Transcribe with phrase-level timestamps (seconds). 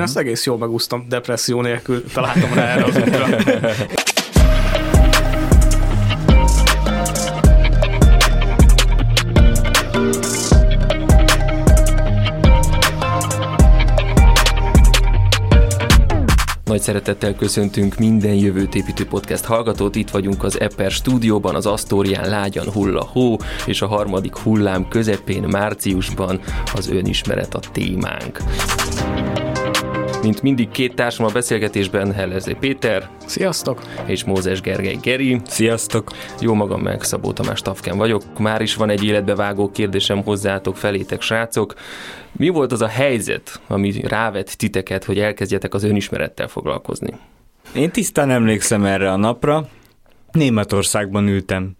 [0.00, 0.16] uh-huh.
[0.16, 3.26] ezt egész jól megúsztam, depresszió nélkül találtam rá erre az útra.
[16.64, 19.96] Nagy szeretettel köszöntünk minden jövőt építő podcast hallgatót.
[19.96, 23.36] Itt vagyunk az Epper stúdióban, az Asztórián lágyan hull a hó,
[23.66, 26.40] és a harmadik hullám közepén márciusban
[26.74, 28.38] az önismeret a témánk.
[30.24, 33.10] Mint mindig két társam a beszélgetésben, Hellerzé Péter.
[33.26, 33.82] Sziasztok!
[34.06, 35.40] És Mózes Gergely Geri.
[35.46, 36.10] Sziasztok!
[36.40, 38.38] Jó magam meg, Szabó Tamás Tafken vagyok.
[38.38, 41.74] Már is van egy életbevágó kérdésem hozzátok felétek, srácok.
[42.32, 47.10] Mi volt az a helyzet, ami rávett titeket, hogy elkezdjetek az önismerettel foglalkozni?
[47.74, 49.68] Én tisztán emlékszem erre a napra.
[50.32, 51.76] Németországban ültem.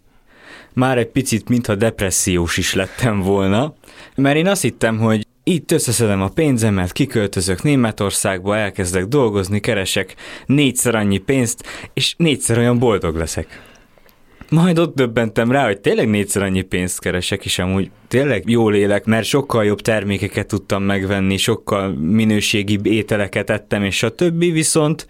[0.73, 3.73] Már egy picit, mintha depressziós is lettem volna,
[4.15, 10.95] mert én azt hittem, hogy itt összeszedem a pénzemet, kiköltözök Németországba, elkezdek dolgozni, keresek négyszer
[10.95, 13.61] annyi pénzt, és négyszer olyan boldog leszek.
[14.49, 19.05] Majd ott döbbentem rá, hogy tényleg négyszer annyi pénzt keresek, és amúgy tényleg jól élek,
[19.05, 25.07] mert sokkal jobb termékeket tudtam megvenni, sokkal minőségibb ételeket ettem, és a többi, viszont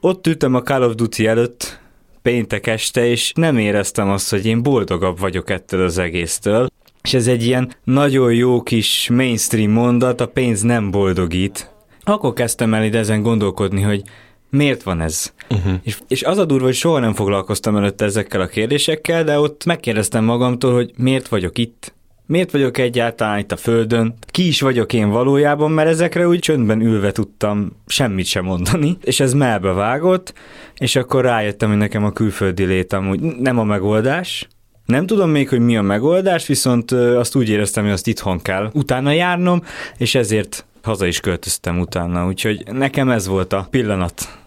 [0.00, 1.80] ott ültem a Call of Duty előtt
[2.22, 6.68] péntek este, és nem éreztem azt, hogy én boldogabb vagyok ettől az egésztől.
[7.06, 11.70] És ez egy ilyen nagyon jó kis mainstream mondat, a pénz nem boldogít.
[12.02, 14.02] Akkor kezdtem el ide ezen gondolkodni, hogy
[14.50, 15.32] miért van ez?
[15.50, 15.72] Uh-huh.
[15.82, 19.64] És, és az a durva, hogy soha nem foglalkoztam előtte ezekkel a kérdésekkel, de ott
[19.64, 21.94] megkérdeztem magamtól, hogy miért vagyok itt?
[22.26, 24.14] Miért vagyok egyáltalán itt a földön?
[24.26, 29.20] Ki is vagyok én valójában, mert ezekre úgy csöndben ülve tudtam semmit sem mondani, és
[29.20, 30.32] ez melbe vágott,
[30.78, 34.48] és akkor rájöttem, hogy nekem a külföldi létem úgy nem a megoldás,
[34.86, 38.70] nem tudom még, hogy mi a megoldás, viszont azt úgy éreztem, hogy azt itthon kell
[38.72, 39.62] utána járnom,
[39.96, 44.38] és ezért haza is költöztem utána, úgyhogy nekem ez volt a pillanat.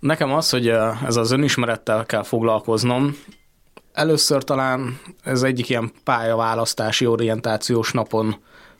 [0.00, 0.68] Nekem az, hogy
[1.06, 3.16] ez az önismerettel kell foglalkoznom,
[3.92, 8.36] először talán ez egyik ilyen pályaválasztási orientációs napon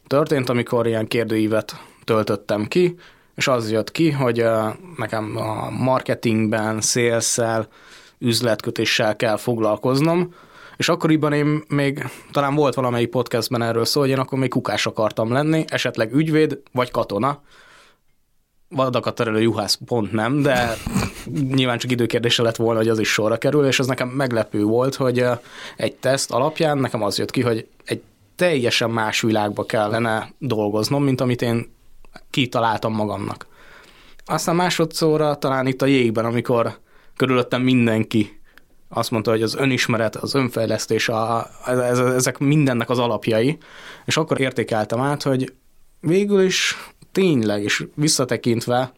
[0.07, 2.97] történt, amikor ilyen kérdőívet töltöttem ki,
[3.35, 4.45] és az jött ki, hogy
[4.97, 7.39] nekem a marketingben, sales
[8.23, 10.35] üzletkötéssel kell foglalkoznom,
[10.77, 14.87] és akkoriban én még, talán volt valamelyik podcastben erről szó, hogy én akkor még kukás
[14.87, 17.43] akartam lenni, esetleg ügyvéd vagy katona.
[18.69, 20.75] Vadakat terelő juhász pont nem, de
[21.49, 24.95] nyilván csak időkérdése lett volna, hogy az is sorra kerül, és ez nekem meglepő volt,
[24.95, 25.25] hogy
[25.77, 28.03] egy teszt alapján nekem az jött ki, hogy egy
[28.37, 31.75] teljesen más világba kellene dolgoznom, mint amit én
[32.31, 33.47] kitaláltam magamnak.
[34.25, 36.79] Aztán másodszorra talán itt a jégben, amikor
[37.17, 38.41] körülöttem mindenki
[38.89, 43.59] azt mondta, hogy az önismeret, az önfejlesztés, a, ez, ezek mindennek az alapjai,
[44.05, 45.53] és akkor értékeltem át, hogy
[46.01, 46.77] végül is
[47.13, 48.93] tényleg, és visszatekintve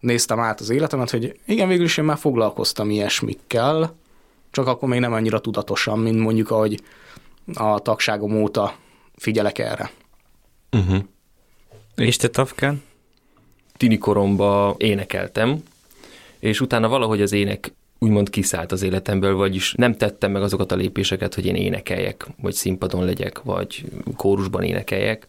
[0.00, 3.96] néztem át az életemet, hogy igen, végül is én már foglalkoztam ilyesmikkel,
[4.50, 6.82] csak akkor még nem annyira tudatosan, mint mondjuk, ahogy
[7.54, 8.74] a tagságom óta
[9.16, 9.90] figyelek erre.
[10.72, 11.02] Uh-huh.
[11.96, 12.82] És te, Tafkán?
[13.76, 15.62] Tini koromban énekeltem,
[16.42, 20.76] és utána valahogy az ének úgymond kiszállt az életemből, vagyis nem tettem meg azokat a
[20.76, 23.84] lépéseket, hogy én énekeljek, vagy színpadon legyek, vagy
[24.16, 25.26] kórusban énekeljek,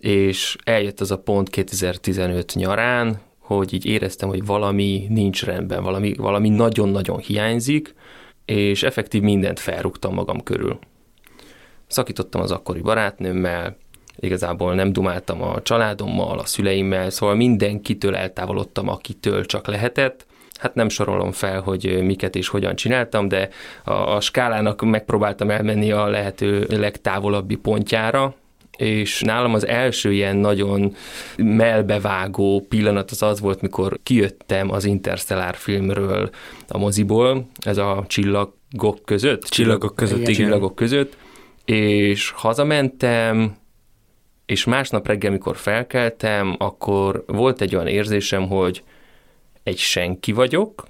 [0.00, 6.14] és eljött az a pont 2015 nyarán, hogy így éreztem, hogy valami nincs rendben, valami,
[6.14, 7.94] valami nagyon-nagyon hiányzik,
[8.44, 10.78] és effektív mindent felrúgtam magam körül.
[11.86, 13.76] Szakítottam az akkori barátnőmmel,
[14.16, 20.26] igazából nem dumáltam a családommal, a szüleimmel, szóval mindenkitől eltávolodtam, akitől csak lehetett,
[20.62, 23.48] hát nem sorolom fel, hogy miket és hogyan csináltam, de
[23.84, 28.34] a, a skálának megpróbáltam elmenni a lehető legtávolabbi pontjára,
[28.76, 30.94] és nálam az első ilyen nagyon
[31.36, 36.30] melbevágó pillanat az az volt, mikor kijöttem az Interstellar filmről
[36.68, 39.42] a moziból, ez a csillagok között.
[39.42, 40.32] Csillagok között, igen.
[40.32, 41.16] Csillagok között,
[41.64, 43.56] és hazamentem,
[44.46, 48.82] és másnap reggel, mikor felkeltem, akkor volt egy olyan érzésem, hogy
[49.62, 50.86] egy senki vagyok,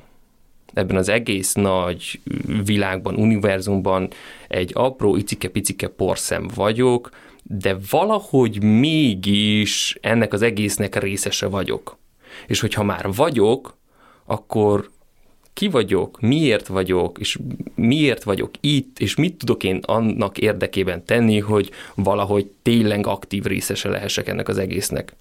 [0.75, 2.21] ebben az egész nagy
[2.65, 4.09] világban, univerzumban
[4.49, 7.11] egy apró, icike-picike porszem vagyok,
[7.43, 11.99] de valahogy mégis ennek az egésznek részese vagyok.
[12.47, 13.77] És hogyha már vagyok,
[14.25, 14.91] akkor
[15.53, 17.39] ki vagyok, miért vagyok, és
[17.75, 23.89] miért vagyok itt, és mit tudok én annak érdekében tenni, hogy valahogy tényleg aktív részese
[23.89, 25.15] lehessek ennek az egésznek.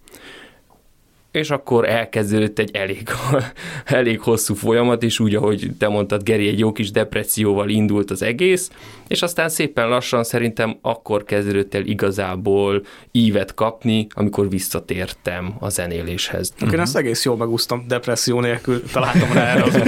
[1.32, 3.08] És akkor elkezdődött egy elég,
[3.86, 8.22] elég hosszú folyamat, és úgy, ahogy te mondtad, Geri, egy jó kis depresszióval indult az
[8.22, 8.72] egész,
[9.08, 12.82] és aztán szépen lassan szerintem akkor kezdődött el igazából
[13.12, 16.52] ívet kapni, amikor visszatértem a zenéléshez.
[16.56, 16.82] Akkor uh-huh.
[16.82, 19.80] ezt egész jól megúsztam, depresszió nélkül találtam rá erre az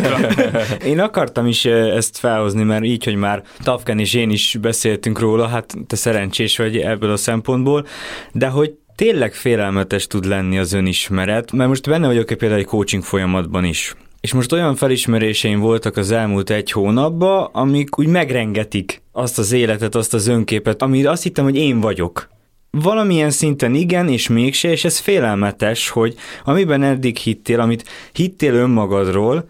[0.85, 5.47] Én akartam is ezt felhozni, mert így, hogy már Tafken és én is beszéltünk róla,
[5.47, 7.85] hát te szerencsés vagy ebből a szempontból,
[8.31, 13.03] de hogy tényleg félelmetes tud lenni az önismeret, mert most benne vagyok például egy coaching
[13.03, 13.95] folyamatban is.
[14.21, 19.95] És most olyan felismeréseim voltak az elmúlt egy hónapban, amik úgy megrengetik azt az életet,
[19.95, 22.29] azt az önképet, amit azt hittem, hogy én vagyok.
[22.71, 29.49] Valamilyen szinten igen, és mégse, és ez félelmetes, hogy amiben eddig hittél, amit hittél önmagadról,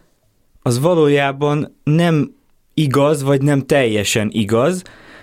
[0.61, 2.35] az valójában nem
[2.73, 4.81] igaz, vagy nem teljesen igaz.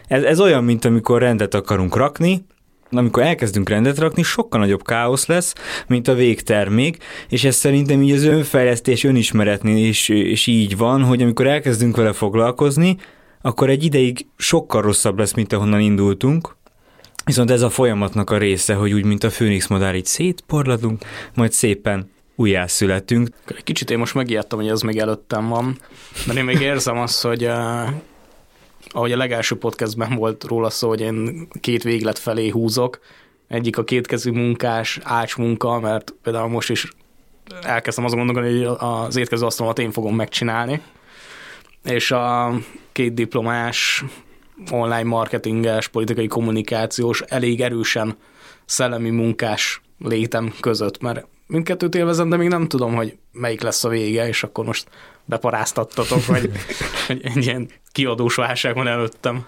[0.08, 2.44] Ez, ez olyan, mint amikor rendet akarunk rakni,
[2.90, 5.54] amikor elkezdünk rendet rakni, sokkal nagyobb káosz lesz,
[5.87, 6.96] mint a végtermék,
[7.28, 12.12] és ez szerintem így az önfejlesztés, önismeretnél is, is így van, hogy amikor elkezdünk vele
[12.12, 12.96] foglalkozni,
[13.42, 16.56] akkor egy ideig sokkal rosszabb lesz, mint ahonnan indultunk,
[17.25, 21.02] viszont ez a folyamatnak a része, hogy úgy, mint a főnix madár, így szétporladunk,
[21.34, 23.28] majd szépen újjászületünk.
[23.64, 25.78] Kicsit én most megijedtem, hogy ez még előttem van,
[26.26, 27.88] mert én még érzem azt, hogy uh,
[28.90, 33.00] ahogy a legelső podcastben volt róla szó, hogy én két véglet felé húzok,
[33.48, 36.92] egyik a kétkezű munkás ácsmunka, mert például most is
[37.62, 40.82] elkezdtem azon gondolni, hogy az étkező asztalomat én fogom megcsinálni,
[41.84, 42.52] és a
[42.92, 44.04] két diplomás
[44.70, 48.16] online marketinges, politikai kommunikációs, elég erősen
[48.64, 53.88] szellemi munkás létem között, mert mindkettőt élvezem, de még nem tudom, hogy melyik lesz a
[53.88, 54.88] vége, és akkor most
[55.30, 56.50] beparáztattatok, vagy
[57.06, 59.44] hogy egy ilyen kiadós válság van előttem.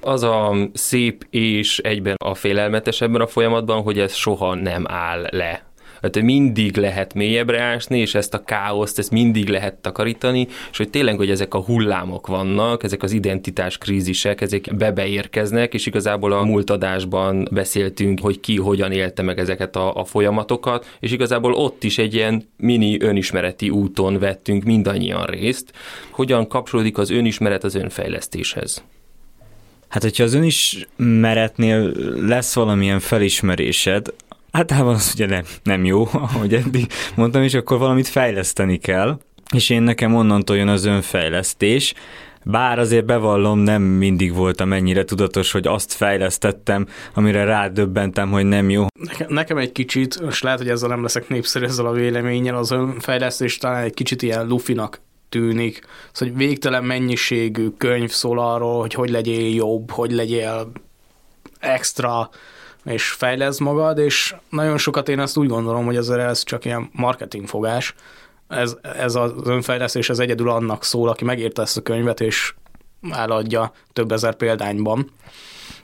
[0.00, 5.26] Az a szép és egyben a félelmetes ebben a folyamatban, hogy ez soha nem áll
[5.30, 5.65] le.
[6.02, 10.90] Hát mindig lehet mélyebbre ásni, és ezt a káoszt, ezt mindig lehet takarítani, és hogy
[10.90, 16.44] tényleg, hogy ezek a hullámok vannak, ezek az identitás krízisek, ezek bebeérkeznek, és igazából a
[16.44, 21.84] múlt adásban beszéltünk, hogy ki hogyan élte meg ezeket a, a folyamatokat, és igazából ott
[21.84, 25.72] is egy ilyen mini önismereti úton vettünk mindannyian részt.
[26.10, 28.84] Hogyan kapcsolódik az önismeret az önfejlesztéshez?
[29.88, 31.92] Hát, hogyha az önismeretnél
[32.26, 34.14] lesz valamilyen felismerésed,
[34.56, 39.18] általában az ugye nem, nem jó, ahogy eddig mondtam, és akkor valamit fejleszteni kell,
[39.54, 41.94] és én nekem onnantól jön az önfejlesztés,
[42.44, 48.70] bár azért bevallom, nem mindig voltam ennyire tudatos, hogy azt fejlesztettem, amire rádöbbentem, hogy nem
[48.70, 48.86] jó.
[49.28, 53.56] Nekem egy kicsit, és lehet, hogy ezzel nem leszek népszerű ezzel a véleménnyel, az önfejlesztés
[53.56, 55.86] talán egy kicsit ilyen lufinak tűnik.
[56.12, 60.70] Szóval, hogy végtelen mennyiségű könyv szól arról, hogy hogy legyél jobb, hogy legyél
[61.58, 62.30] extra,
[62.86, 66.90] és fejlesz magad, és nagyon sokat én azt úgy gondolom, hogy ez, ez csak ilyen
[66.92, 67.94] marketingfogás.
[68.48, 72.54] Ez, ez az önfejlesztés az egyedül annak szól, aki megírta ezt a könyvet, és
[73.10, 75.10] eladja több ezer példányban.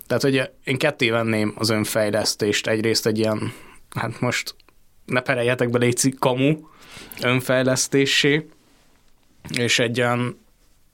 [0.07, 3.53] Tehát, hogy én ketté venném az önfejlesztést, egyrészt egy ilyen,
[3.95, 4.55] hát most
[5.07, 6.57] ne pereljetek be, légy kamu
[7.23, 8.49] önfejlesztésé,
[9.59, 10.41] és egy ilyen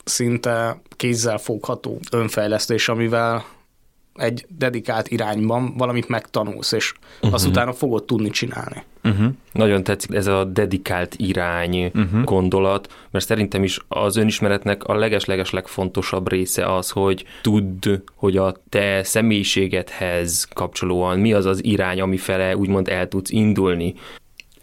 [0.04, 3.44] szinte kézzel fogható önfejlesztés, amivel
[4.18, 7.34] egy dedikált irányban valamit megtanulsz, és uh-huh.
[7.34, 8.82] azt utána fogod tudni csinálni.
[9.04, 9.26] Uh-huh.
[9.52, 12.24] Nagyon tetszik ez a dedikált irány uh-huh.
[12.24, 18.54] gondolat, mert szerintem is az önismeretnek a leges-leges legfontosabb része az, hogy tudd, hogy a
[18.68, 23.94] te személyiségedhez kapcsolóan mi az az irány, ami fele úgymond el tudsz indulni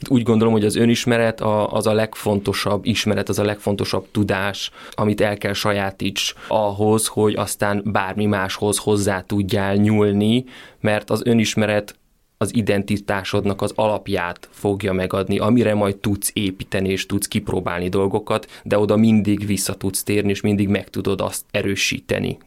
[0.09, 5.37] úgy gondolom, hogy az önismeret az a legfontosabb ismeret, az a legfontosabb tudás, amit el
[5.37, 10.45] kell sajátíts ahhoz, hogy aztán bármi máshoz hozzá tudjál nyúlni,
[10.79, 11.95] mert az önismeret
[12.37, 18.77] az identitásodnak az alapját fogja megadni, amire majd tudsz építeni és tudsz kipróbálni dolgokat, de
[18.79, 22.37] oda mindig vissza tudsz térni, és mindig meg tudod azt erősíteni.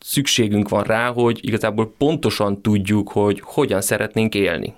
[0.00, 4.74] Szükségünk van rá, hogy igazából pontosan tudjuk, hogy hogyan szeretnénk élni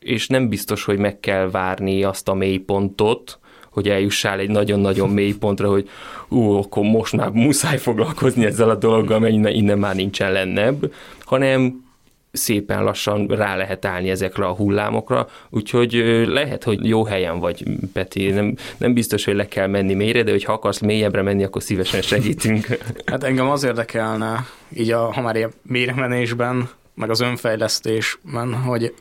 [0.00, 3.38] és nem biztos, hogy meg kell várni azt a mélypontot,
[3.70, 5.88] hogy eljussál egy nagyon-nagyon mély pontra, hogy
[6.28, 10.92] ú, akkor most már muszáj foglalkozni ezzel a dologgal, mert innen már nincsen lennebb,
[11.24, 11.88] hanem
[12.32, 15.92] szépen lassan rá lehet állni ezekre a hullámokra, úgyhogy
[16.26, 20.30] lehet, hogy jó helyen vagy, Peti, nem, nem biztos, hogy le kell menni mélyre, de
[20.30, 22.66] hogyha akarsz mélyebbre menni, akkor szívesen segítünk.
[23.06, 28.94] Hát engem az érdekelne, így a, ha már ilyen mélyremenésben, meg az önfejlesztésben, hogy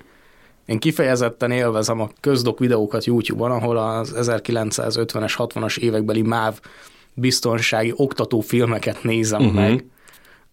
[0.70, 6.60] én kifejezetten élvezem a közdok videókat YouTube-on, ahol az 1950-es, 60-as évekbeli MÁV
[7.14, 9.56] biztonsági oktató filmeket nézem uh-huh.
[9.56, 9.86] meg,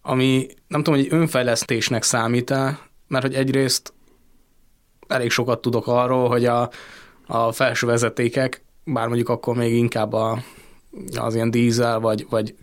[0.01, 3.93] ami nem tudom, hogy önfejlesztésnek számít-e, mert hogy egyrészt
[5.07, 6.69] elég sokat tudok arról, hogy a
[7.27, 10.39] a felső vezetékek, bár mondjuk akkor még inkább a,
[11.15, 12.55] az ilyen dízel, vagy, vagy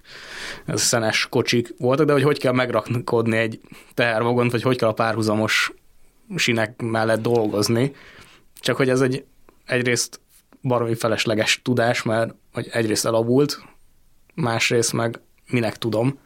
[0.66, 3.60] szenes kocsik voltak, de hogy hogy kell megrakodni egy
[3.94, 5.72] tehervagont, vagy hogy kell a párhuzamos
[6.36, 7.94] sinek mellett dolgozni.
[8.60, 9.24] Csak hogy ez egy
[9.64, 10.20] egyrészt
[10.62, 13.62] baromi felesleges tudás, mert hogy egyrészt elavult,
[14.34, 16.18] másrészt meg minek tudom,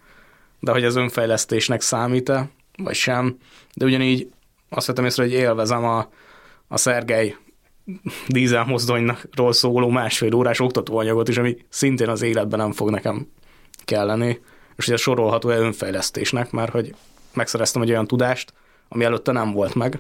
[0.61, 3.37] de hogy az önfejlesztésnek számít-e, vagy sem.
[3.75, 4.31] De ugyanígy
[4.69, 6.09] azt vettem észre, hogy élvezem a,
[6.69, 7.37] a Szergej
[8.27, 13.29] dízelmozdonyról szóló másfél órás oktatóanyagot is, ami szintén az életben nem fog nekem
[13.85, 14.41] kelleni,
[14.77, 16.95] és ugye sorolható önfejlesztésnek, mert hogy
[17.35, 18.53] megszereztem egy olyan tudást,
[18.89, 19.99] ami előtte nem volt meg.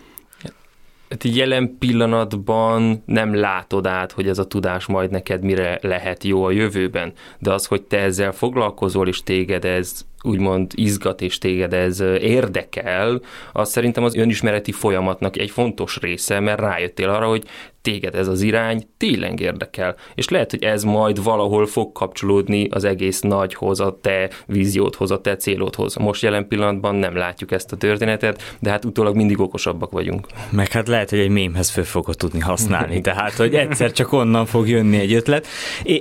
[1.11, 6.45] Hát jelen pillanatban nem látod át, hogy ez a tudás majd neked mire lehet jó
[6.45, 11.73] a jövőben, de az, hogy te ezzel foglalkozol, és téged ez úgymond izgat és téged
[11.73, 13.21] ez érdekel,
[13.53, 17.45] az szerintem az önismereti folyamatnak egy fontos része, mert rájöttél arra, hogy
[17.83, 19.97] téged ez az irány tényleg érdekel.
[20.15, 25.21] És lehet, hogy ez majd valahol fog kapcsolódni az egész nagyhoz, a te víziódhoz, a
[25.21, 25.95] te célodhoz.
[25.95, 30.27] Most jelen pillanatban nem látjuk ezt a történetet, de hát utólag mindig okosabbak vagyunk.
[30.51, 34.47] Meg hát lehet, hogy egy mémhez föl fogod tudni használni, tehát hogy egyszer csak onnan
[34.47, 35.47] fog jönni egy ötlet.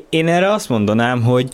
[0.09, 1.49] Én erre azt mondanám, hogy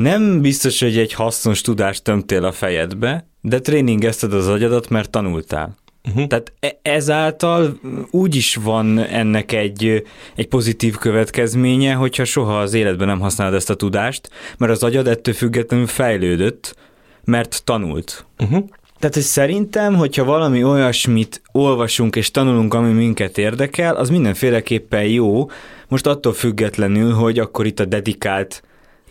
[0.00, 5.78] nem biztos, hogy egy hasznos tudást tömtél a fejedbe, de tréningezted az agyadat, mert tanultál.
[6.08, 6.26] Uh-huh.
[6.26, 7.80] Tehát e- ezáltal
[8.10, 10.02] úgy is van ennek egy,
[10.36, 15.06] egy pozitív következménye, hogyha soha az életben nem használod ezt a tudást, mert az agyad
[15.06, 16.76] ettől függetlenül fejlődött,
[17.24, 18.26] mert tanult.
[18.38, 18.64] Uh-huh.
[18.98, 25.50] Tehát, hogy szerintem, hogyha valami olyasmit olvasunk és tanulunk, ami minket érdekel, az mindenféleképpen jó,
[25.88, 28.62] most attól függetlenül, hogy akkor itt a dedikált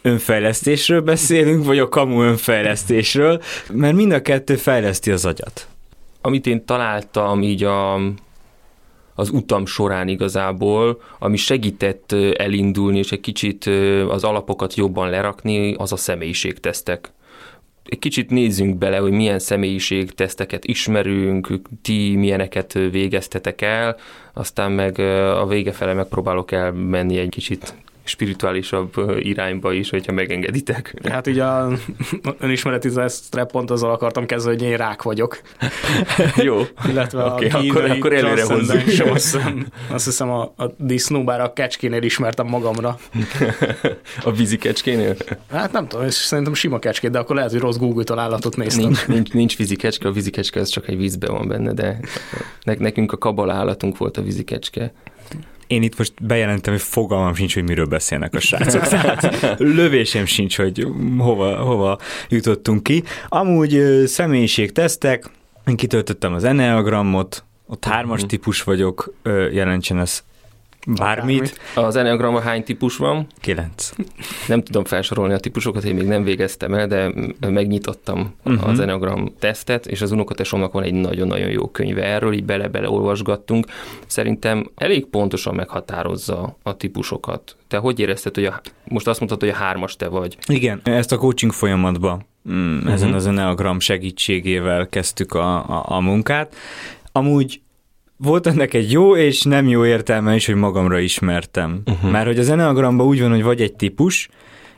[0.09, 3.41] önfejlesztésről beszélünk, vagy a kamu önfejlesztésről,
[3.73, 5.67] mert mind a kettő fejleszti az agyat.
[6.21, 7.95] Amit én találtam így a,
[9.15, 13.65] az utam során igazából, ami segített elindulni, és egy kicsit
[14.09, 17.11] az alapokat jobban lerakni, az a személyiségtesztek
[17.89, 23.97] egy kicsit nézzünk bele, hogy milyen személyiségteszteket ismerünk, ti milyeneket végeztetek el,
[24.33, 27.73] aztán meg a vége fele megpróbálok elmenni egy kicsit
[28.09, 30.93] spirituálisabb irányba is, hogyha megengeditek.
[31.09, 31.71] Hát így a
[32.39, 35.41] önismereti tesztre pont azzal akartam kezdeni, hogy én rák vagyok.
[36.35, 36.61] Jó.
[36.87, 38.89] Illetve okay, a akkor, akkor előre hozzuk.
[38.89, 42.97] Sem, azt hiszem, azt hiszem a, a disznó, bár a kecskénél ismertem magamra.
[44.23, 45.15] a vízi kecskénél?
[45.51, 48.83] Hát nem tudom, és szerintem sima kecskét, de akkor lehet, hogy rossz Google találatot néztem.
[48.83, 51.99] Nincs, nincs, nincs vízi kecske, a vízi kecske az csak egy vízbe van benne, de
[52.63, 54.91] nekünk a kabala állatunk volt a vízi kecske
[55.69, 58.88] én itt most bejelentem, hogy fogalmam sincs, hogy miről beszélnek a srácok.
[58.88, 61.99] Tehát lövésem sincs, hogy hova, hova
[62.29, 63.03] jutottunk ki.
[63.27, 65.29] Amúgy személyiségtesztek,
[65.67, 68.29] én kitöltöttem az Enneagramot, ott hármas uh-huh.
[68.29, 69.13] típus vagyok,
[69.51, 70.23] jelentsen ez
[70.88, 71.59] Bármit.
[71.75, 73.27] Az Enneagramban hány típus van?
[73.41, 73.91] Kilenc.
[74.48, 78.69] Nem tudom felsorolni a típusokat, én még nem végeztem el, de megnyitottam uh-huh.
[78.69, 83.65] az Enneagram tesztet, és az unokatesomnak van egy nagyon-nagyon jó könyve erről, így bele-bele olvasgattunk.
[84.07, 87.55] Szerintem elég pontosan meghatározza a típusokat.
[87.67, 90.38] Te hogy érezted, hogy a, most azt mondtad, hogy a hármas te vagy?
[90.48, 93.15] Igen, ezt a coaching folyamatban mm, ezen uh-huh.
[93.15, 96.55] az Enneagram segítségével kezdtük a, a, a munkát.
[97.12, 97.62] Amúgy
[98.21, 101.81] volt ennek egy jó és nem jó értelme is, hogy magamra ismertem.
[101.85, 102.11] Uh-huh.
[102.11, 104.29] Mert hogy az Enneagramban úgy van, hogy vagy egy típus,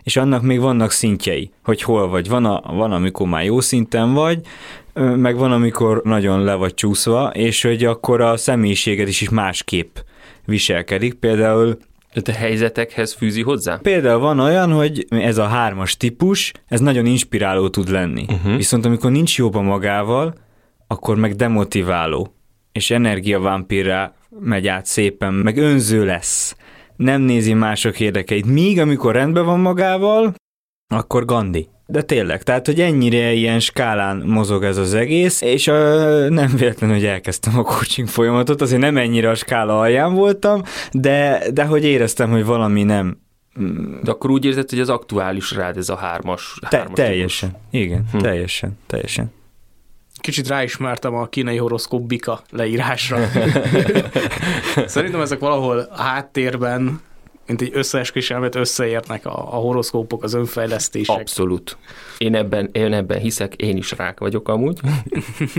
[0.03, 2.29] és annak még vannak szintjei, hogy hol vagy.
[2.29, 4.41] Van, a, van amikor már jó szinten vagy,
[4.93, 9.95] meg van, amikor nagyon le vagy csúszva, és hogy akkor a személyiséged is, is másképp
[10.45, 11.13] viselkedik.
[11.13, 11.77] Például
[12.21, 13.75] te helyzetekhez fűzi hozzá?
[13.75, 18.25] Például van olyan, hogy ez a hármas típus, ez nagyon inspiráló tud lenni.
[18.29, 18.55] Uh-huh.
[18.55, 20.33] Viszont amikor nincs jóba magával,
[20.87, 22.35] akkor meg demotiváló
[22.71, 26.55] és energiavámpírra megy át szépen, meg önző lesz.
[26.95, 28.45] Nem nézi mások érdekeit.
[28.45, 30.33] Míg amikor rendben van magával,
[30.87, 31.67] akkor Gandhi.
[31.85, 35.75] De tényleg, tehát, hogy ennyire ilyen skálán mozog ez az egész, és uh,
[36.29, 40.61] nem véletlenül, hogy elkezdtem a coaching folyamatot, azért nem ennyire a skála alján voltam,
[40.91, 43.17] de, de hogy éreztem, hogy valami nem,
[44.03, 47.85] de akkor úgy érzed, hogy az aktuális rád ez a hármas, hármas Te, Teljesen, típus.
[47.85, 48.17] igen, hm.
[48.17, 49.31] teljesen, teljesen.
[50.21, 53.17] Kicsit ráismertem a kínai horoszkóp bika leírásra.
[54.85, 57.01] Szerintem ezek valahol a háttérben,
[57.47, 61.19] mint egy összeesküvés elmet összeérnek a, a horoszkópok, az önfejlesztések.
[61.19, 61.77] Abszolút.
[62.17, 64.79] Én ebben, én ebben hiszek, én is rák vagyok amúgy.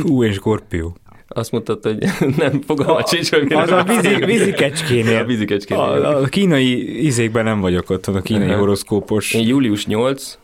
[0.03, 0.97] Hú, és skorpió.
[1.29, 1.99] Azt mondtad, hogy
[2.37, 5.19] nem fogalmat sincs, hogy Az a vízi, vízi kecskénél.
[5.19, 5.83] A vízi kecskénél.
[5.83, 8.59] A, a kínai izékben nem vagyok ott, a kínai uh-huh.
[8.59, 9.35] horoszkópos.
[9.35, 10.39] Én július 8.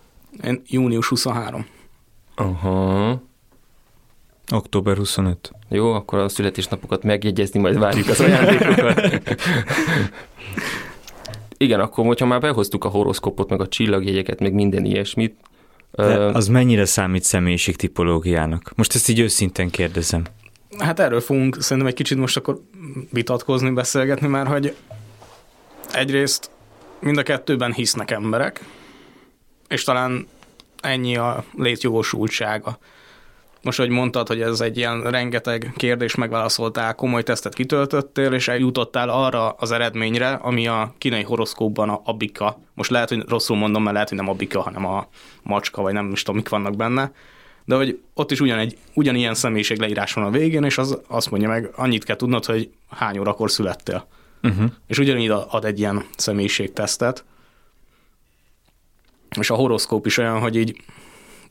[0.45, 1.67] Én június 23.
[2.35, 3.23] Aha.
[4.51, 5.53] Október 25.
[5.69, 9.01] Jó, akkor a születésnapokat megjegyezni, majd várjuk az ajándékokat.
[11.57, 15.37] Igen, akkor, hogyha már behoztuk a horoszkopot, meg a csillagjegyeket, meg minden ilyesmit.
[15.91, 18.73] De az mennyire számít személyiség tipológiának?
[18.77, 20.25] Most ezt így őszintén kérdezem.
[20.79, 22.61] Hát erről fogunk szerintem egy kicsit most akkor
[23.13, 24.75] vitatkozni, beszélgetni, mert hogy
[25.93, 26.51] egyrészt
[27.01, 28.65] mind a kettőben hisznek emberek,
[29.69, 30.27] és talán
[30.81, 32.79] ennyi a létjogosultsága.
[33.69, 39.09] Most, hogy mondtad, hogy ez egy ilyen rengeteg kérdés megválaszoltál, komoly tesztet kitöltöttél, és eljutottál
[39.09, 42.61] arra az eredményre, ami a kínai horoszkópban a abika.
[42.75, 45.09] Most lehet, hogy rosszul mondom, mert lehet, hogy nem abika, hanem a
[45.43, 47.13] macska, vagy nem is tudom, mik vannak benne.
[47.65, 51.49] De hogy ott is ugyanegy, ugyanilyen személyiség leírás van a végén, és az azt mondja
[51.49, 54.07] meg, annyit kell tudnod, hogy hány órakor születtél.
[54.43, 54.71] Uh-huh.
[54.87, 57.25] És ugyanígy ad egy ilyen személyiségtesztet.
[59.39, 60.77] És a horoszkóp is olyan, hogy így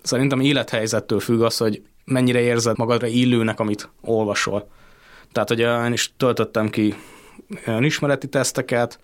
[0.01, 4.69] szerintem élethelyzettől függ az, hogy mennyire érzed magadra illőnek, amit olvasol.
[5.31, 6.95] Tehát, hogy én is töltöttem ki
[7.67, 8.99] olyan ismereti teszteket,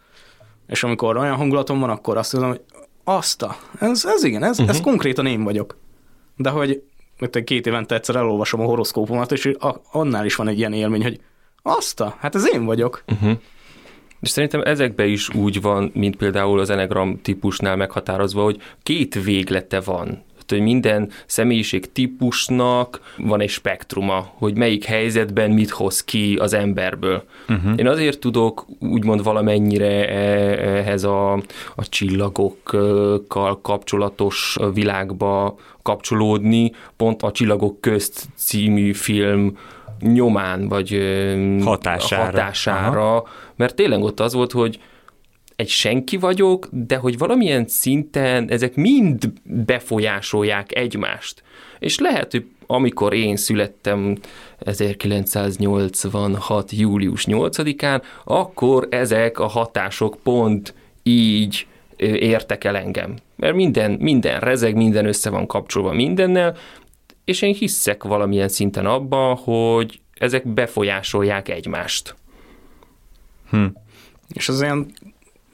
[0.68, 2.62] és amikor olyan hangulatom van, akkor azt mondom, hogy
[3.04, 4.70] azt a, ez, ez igen, ez, uh-huh.
[4.70, 4.88] ez mhm.
[4.88, 5.78] konkrétan én vagyok.
[6.36, 6.84] De hogy
[7.20, 9.52] mert két évente egyszer elolvasom a horoszkópomat, és
[9.92, 11.20] annál is van egy ilyen élmény, hogy
[11.62, 13.04] azt a, hát ez én vagyok.
[13.08, 13.38] Uh-huh.
[14.20, 19.80] És szerintem ezekben is úgy van, mint például az Enegram típusnál meghatározva, hogy két véglete
[19.80, 26.54] van hogy minden személyiség típusnak van egy spektruma, hogy melyik helyzetben mit hoz ki az
[26.54, 27.24] emberből.
[27.50, 27.74] Uh-huh.
[27.76, 30.16] Én azért tudok úgymond valamennyire e,
[30.78, 31.34] ehhez a,
[31.76, 39.58] a csillagokkal kapcsolatos világba kapcsolódni, pont a Csillagok közt című film
[40.00, 40.90] nyomán, vagy
[41.64, 43.24] hatására, hatására
[43.56, 44.80] mert tényleg ott az volt, hogy
[45.56, 51.44] egy senki vagyok, de hogy valamilyen szinten ezek mind befolyásolják egymást.
[51.80, 54.18] És lehet, hogy amikor én születtem
[54.60, 56.72] 1986.
[56.72, 61.68] július 8-án, akkor ezek a hatások pont így
[61.98, 63.16] értek el engem.
[63.36, 66.58] Mert minden, minden rezeg, minden össze van kapcsolva mindennel,
[67.26, 72.16] és én hiszek valamilyen szinten abban, hogy ezek befolyásolják egymást.
[73.50, 73.66] Hm.
[74.34, 74.94] És az ilyen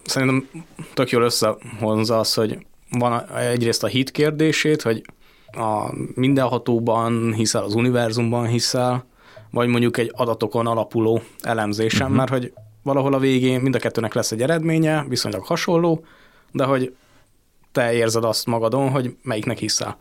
[0.10, 2.58] szerintem tök jól összehozza az, hogy
[2.89, 5.02] van egyrészt a hit kérdését, hogy
[5.52, 9.06] a mindenhatóban hiszel, az univerzumban hiszel,
[9.52, 12.17] vagy mondjuk egy adatokon alapuló elemzésem, uh-huh.
[12.17, 16.06] mert hogy valahol a végén mind a kettőnek lesz egy eredménye, viszonylag hasonló,
[16.52, 16.93] de hogy
[17.72, 19.98] te érzed azt magadon, hogy melyiknek hiszel.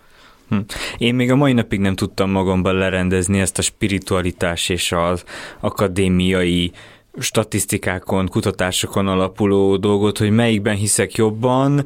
[0.48, 0.58] Hm.
[0.98, 5.24] Én még a mai napig nem tudtam magamban lerendezni ezt a spiritualitás és az
[5.60, 6.72] akadémiai
[7.18, 11.84] statisztikákon, kutatásokon alapuló dolgot, hogy melyikben hiszek jobban,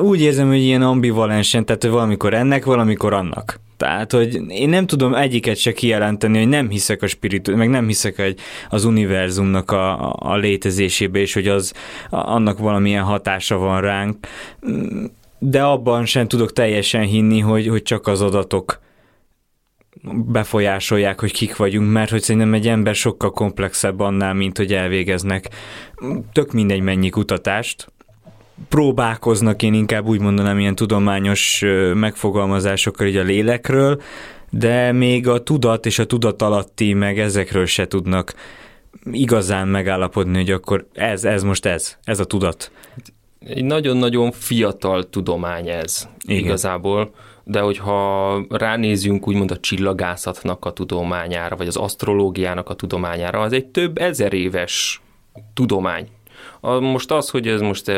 [0.00, 3.60] úgy érzem, hogy ilyen ambivalensen, tehát hogy valamikor ennek, valamikor annak.
[3.76, 7.86] Tehát, hogy én nem tudom egyiket se kijelenteni, hogy nem hiszek a spiritu, meg nem
[7.86, 11.72] hiszek egy, az univerzumnak a, a létezésébe, és hogy az
[12.10, 14.26] annak valamilyen hatása van ránk,
[15.38, 18.80] de abban sem tudok teljesen hinni, hogy, hogy csak az adatok
[20.26, 25.48] befolyásolják, hogy kik vagyunk, mert hogy szerintem egy ember sokkal komplexebb annál, mint hogy elvégeznek
[26.32, 27.92] tök mindegy mennyi kutatást,
[28.68, 34.00] próbálkoznak, én inkább úgy mondanám ilyen tudományos megfogalmazásokkal így a lélekről,
[34.50, 38.34] de még a tudat és a tudat alatti meg ezekről se tudnak
[39.10, 42.70] igazán megállapodni, hogy akkor ez, ez most ez, ez a tudat.
[43.38, 46.44] Egy nagyon-nagyon fiatal tudomány ez Igen.
[46.44, 53.52] igazából de hogyha ránézünk úgymond a csillagászatnak a tudományára, vagy az asztrológiának a tudományára, az
[53.52, 55.02] egy több ezer éves
[55.54, 56.08] tudomány.
[56.80, 57.92] Most az, hogy ez most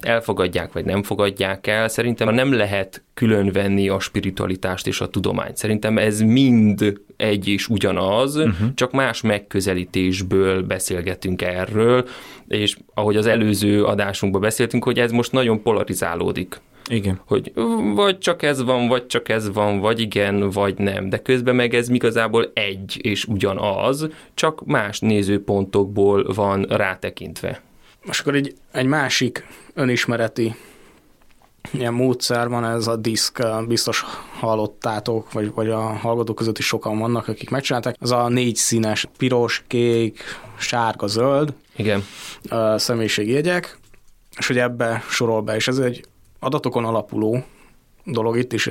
[0.00, 5.56] elfogadják, vagy nem fogadják el, szerintem nem lehet különvenni a spiritualitást és a tudományt.
[5.56, 8.74] Szerintem ez mind egy és ugyanaz, uh-huh.
[8.74, 12.08] csak más megközelítésből beszélgetünk erről,
[12.48, 16.60] és ahogy az előző adásunkban beszéltünk, hogy ez most nagyon polarizálódik.
[16.90, 17.20] Igen.
[17.26, 17.52] Hogy
[17.94, 21.08] vagy csak ez van, vagy csak ez van, vagy igen, vagy nem.
[21.08, 27.60] De közben meg ez igazából egy és ugyanaz, csak más nézőpontokból van rátekintve.
[28.04, 30.54] Most akkor egy, egy másik önismereti
[31.72, 34.04] ilyen módszer van, ez a diszk, biztos
[34.38, 37.96] hallottátok, vagy, vagy a hallgatók között is sokan vannak, akik megcsinálták.
[38.00, 40.22] Ez a négy színes, piros, kék,
[40.58, 42.04] sárga, zöld Igen.
[42.76, 43.78] személyiségjegyek,
[44.38, 46.04] és hogy ebbe sorol be, és ez egy
[46.40, 47.44] adatokon alapuló
[48.04, 48.70] dolog itt is,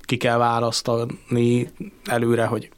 [0.00, 1.68] ki kell választani
[2.04, 2.68] előre, hogy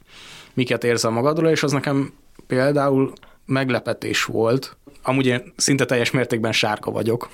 [0.53, 2.13] miket érzel magadról, és az nekem
[2.47, 3.13] például
[3.45, 4.77] meglepetés volt.
[5.03, 7.29] Amúgy én szinte teljes mértékben sárga vagyok.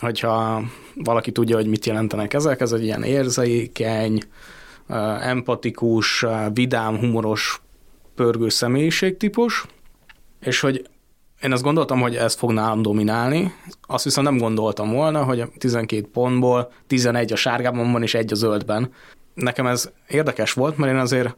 [0.00, 0.62] Hogyha
[0.94, 4.22] valaki tudja, hogy mit jelentenek ezek, ez egy ilyen érzékeny,
[5.20, 7.60] empatikus, vidám, humoros,
[8.14, 9.64] pörgő személyiségtípus,
[10.40, 10.88] és hogy
[11.42, 15.48] én azt gondoltam, hogy ez fog nálam dominálni, azt viszont nem gondoltam volna, hogy a
[15.58, 18.92] 12 pontból 11 a sárgában van és egy a zöldben.
[19.34, 21.36] Nekem ez érdekes volt, mert én azért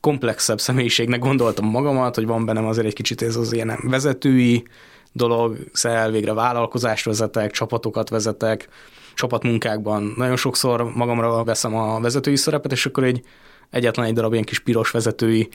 [0.00, 4.64] komplexebb személyiségnek gondoltam magamat, hogy van bennem azért egy kicsit ez az ilyen vezetői
[5.12, 8.68] dolog, szel végre vállalkozást vezetek, csapatokat vezetek,
[9.14, 13.22] csapatmunkákban nagyon sokszor magamra veszem a vezetői szerepet, és akkor egy
[13.70, 15.48] egyetlen egy darab ilyen kis piros vezetői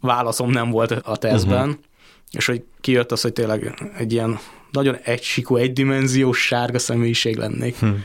[0.00, 1.84] válaszom nem volt a tesztben, uh-huh.
[2.30, 4.38] És hogy kijött az, hogy tényleg egy ilyen
[4.70, 7.78] nagyon egysikú, egydimenziós sárga személyiség lennék.
[7.78, 8.04] Hmm.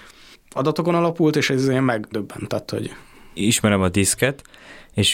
[0.50, 2.92] Adatokon alapult, és ez ilyen megdöbbentett, hogy...
[3.34, 4.44] Ismerem a diszket,
[4.94, 5.14] és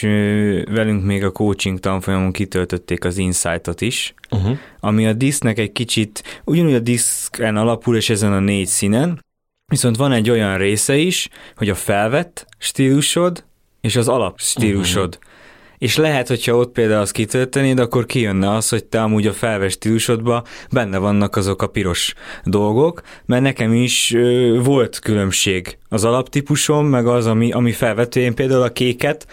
[0.70, 4.58] velünk még a coaching tanfolyamon kitöltötték az insightot is, uh-huh.
[4.80, 9.24] ami a disznek egy kicsit, ugyanúgy a diszken alapul, és ezen a négy színen,
[9.66, 13.44] viszont van egy olyan része is, hogy a felvett stílusod
[13.80, 15.18] és az alap stílusod.
[15.20, 15.32] Uh-huh.
[15.78, 19.70] És lehet, hogyha ott például azt kitöltenéd, akkor kijönne az, hogy te amúgy a felvett
[19.70, 26.86] stílusodban benne vannak azok a piros dolgok, mert nekem is ö, volt különbség az alaptípusom,
[26.86, 28.20] meg az, ami, ami felvető.
[28.20, 29.26] Én például a kéket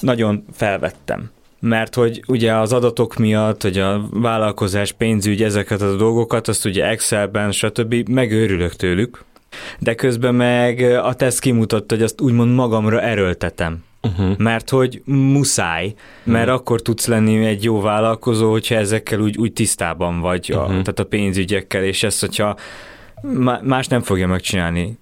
[0.00, 6.48] nagyon felvettem mert hogy ugye az adatok miatt, hogy a vállalkozás, pénzügy, ezeket a dolgokat,
[6.48, 8.08] azt ugye Excelben, stb.
[8.08, 9.24] megőrülök tőlük,
[9.78, 13.84] de közben meg a teszt kimutatta, hogy azt úgymond magamra erőltetem.
[14.06, 14.36] Uh-huh.
[14.38, 16.60] Mert hogy muszáj, mert uh-huh.
[16.60, 20.64] akkor tudsz lenni egy jó vállalkozó, hogyha ezekkel úgy, úgy tisztában vagy, uh-huh.
[20.64, 22.56] a, tehát a pénzügyekkel, és ezt, hogyha
[23.62, 24.98] más nem fogja megcsinálni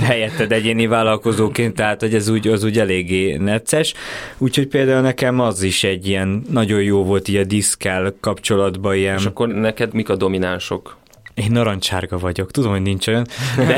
[0.00, 3.94] helyetted egyéni vállalkozóként, tehát hogy ez úgy, az úgy eléggé necces.
[4.38, 9.16] Úgyhogy például nekem az is egy ilyen nagyon jó volt így a diszkel kapcsolatban ilyen.
[9.16, 10.96] És akkor neked mik a dominánsok?
[11.36, 13.76] Én narancsárga vagyok, tudom, hogy nincs olyan, de...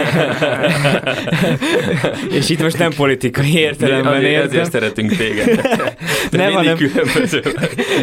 [2.38, 4.48] és itt most nem politikai értelemben értem.
[4.48, 5.60] Ezért szeretünk téged.
[6.30, 6.76] nem, hanem,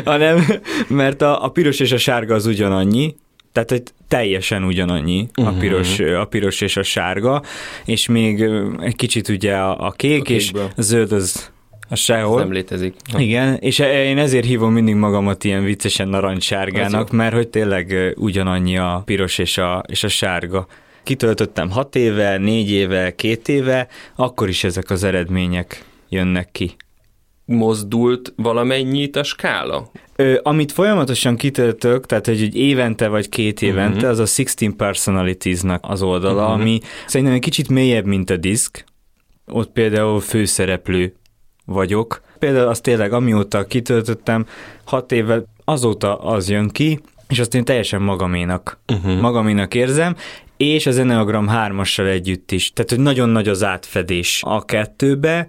[0.06, 0.46] hanem,
[0.88, 3.15] mert a, a piros és a sárga az ugyanannyi,
[3.52, 5.48] tehát hogy teljesen ugyanannyi uh-huh.
[5.48, 5.60] a, mhm.
[5.60, 7.41] piros, a piros és a sárga,
[7.86, 8.41] és még
[8.82, 11.54] egy kicsit ugye a, a kék, a és a zöld az
[11.89, 12.39] a sehol.
[12.39, 12.95] Ez nem létezik.
[13.17, 18.78] Igen, és e- én ezért hívom mindig magamat ilyen viccesen narancssárgának, mert hogy tényleg ugyanannyi
[18.78, 20.67] a piros és a, és a sárga.
[21.04, 26.76] Kitöltöttem hat éve, négy éve, két éve, akkor is ezek az eredmények jönnek ki
[27.45, 29.91] mozdult valamennyit a skála?
[30.15, 34.10] Ö, amit folyamatosan kitöltök, tehát hogy egy évente vagy két évente, uh-huh.
[34.10, 36.60] az a 16 Personalities-nak az oldala, uh-huh.
[36.60, 38.86] ami szerintem egy kicsit mélyebb, mint a diszk.
[39.48, 41.15] Ott például főszereplő
[41.65, 42.21] vagyok.
[42.39, 44.45] Például azt tényleg, amióta kitöltöttem,
[44.84, 49.19] hat évvel azóta az jön ki, és azt én teljesen magaménak, uh-huh.
[49.19, 50.15] magaménak érzem,
[50.58, 52.73] és az Enneagram 3-assal együtt is.
[52.73, 55.47] Tehát, hogy nagyon nagy az átfedés a kettőbe,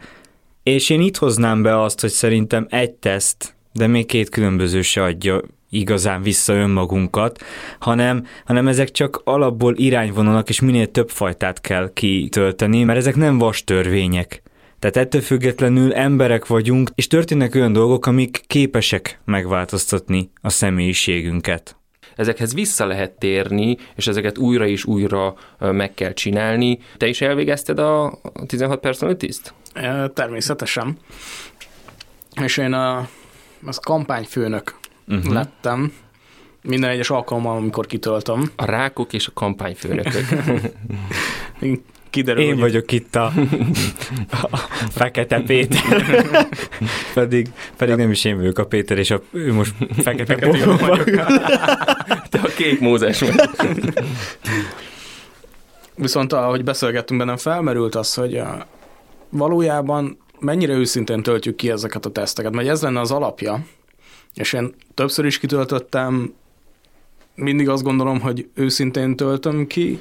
[0.63, 5.03] és én itt hoznám be azt, hogy szerintem egy teszt, de még két különböző se
[5.03, 7.43] adja igazán vissza önmagunkat,
[7.79, 13.39] hanem, hanem ezek csak alapból irányvonalak, és minél több fajtát kell kitölteni, mert ezek nem
[13.39, 14.43] vas törvények.
[14.79, 21.77] Tehát ettől függetlenül emberek vagyunk, és történnek olyan dolgok, amik képesek megváltoztatni a személyiségünket.
[22.17, 26.79] Ezekhez vissza lehet térni, és ezeket újra és újra meg kell csinálni.
[26.97, 29.55] Te is elvégezted a 16 personalities-t?
[30.15, 30.99] Természetesen.
[32.43, 33.09] És én a,
[33.65, 35.33] az kampányfőnök uh-huh.
[35.33, 35.93] lettem,
[36.63, 38.51] minden egyes alkalommal, amikor kitöltöm.
[38.57, 40.25] A rákok és a kampányfőnökök.
[42.17, 43.33] Kiderül, Én hogy vagyok itt a,
[44.51, 44.57] a
[44.91, 46.27] Fekete Péter.
[47.15, 51.05] pedig, pedig nem is én vagyok a Péter, és a, ő most Fekete, fekete vagyok.
[52.31, 53.35] Te a kék mózes vagy.
[55.95, 58.43] Viszont ahogy beszélgettünk bennem, felmerült az, hogy
[59.29, 63.67] valójában mennyire őszintén töltjük ki ezeket a teszteket, mert ez lenne az alapja,
[64.35, 66.35] és én többször is kitöltöttem,
[67.35, 70.01] mindig azt gondolom, hogy őszintén töltöm ki,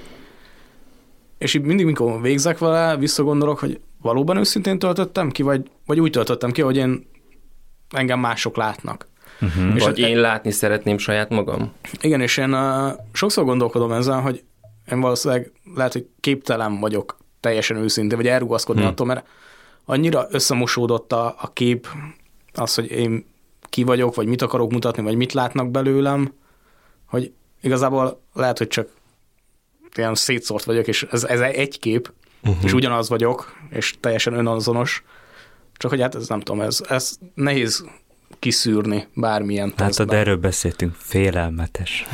[1.37, 6.11] és így mindig, mikor végzek vele, visszagondolok, hogy valóban őszintén töltöttem ki, vagy, vagy úgy
[6.11, 7.07] töltöttem ki, hogy én
[7.89, 9.07] engem mások látnak.
[9.41, 9.75] Uh-huh.
[9.75, 11.71] És vagy én látni szeretném saját magam?
[12.01, 14.43] Igen, és én uh, sokszor gondolkodom ezzel, hogy
[14.91, 18.89] én valószínűleg lehet, hogy képtelen vagyok teljesen őszintén, vagy elrugaszkodni hmm.
[18.89, 19.27] attól, mert
[19.85, 21.87] annyira összemosódott a, a kép,
[22.53, 23.25] az, hogy én
[23.69, 26.33] ki vagyok, vagy mit akarok mutatni, vagy mit látnak belőlem,
[27.05, 28.89] hogy igazából lehet, hogy csak
[29.97, 32.11] ilyen szétszórt vagyok, és ez, ez egy kép,
[32.43, 32.63] uh-huh.
[32.63, 35.03] és ugyanaz vagyok, és teljesen önazonos,
[35.77, 37.85] csak hogy hát ez nem tudom, ez, ez nehéz
[38.39, 40.07] kiszűrni bármilyen Hát tesztben.
[40.07, 42.05] de erről beszéltünk, félelmetes.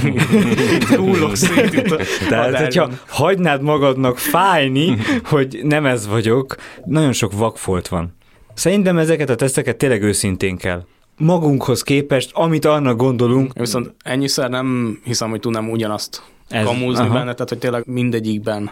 [0.96, 1.96] Hullok szét itt a
[2.28, 2.62] Tehát, adásban.
[2.62, 8.16] hogyha hagynád magadnak fájni, hogy nem ez vagyok, nagyon sok vakfolt van.
[8.54, 10.84] Szerintem ezeket a teszteket tényleg őszintén kell.
[11.16, 17.12] Magunkhoz képest, amit annak gondolunk, Viszont ennyiszer nem hiszem, hogy tudnám ugyanazt Ez- kamúzni aha.
[17.12, 18.70] benne, tehát hogy tényleg mindegyikben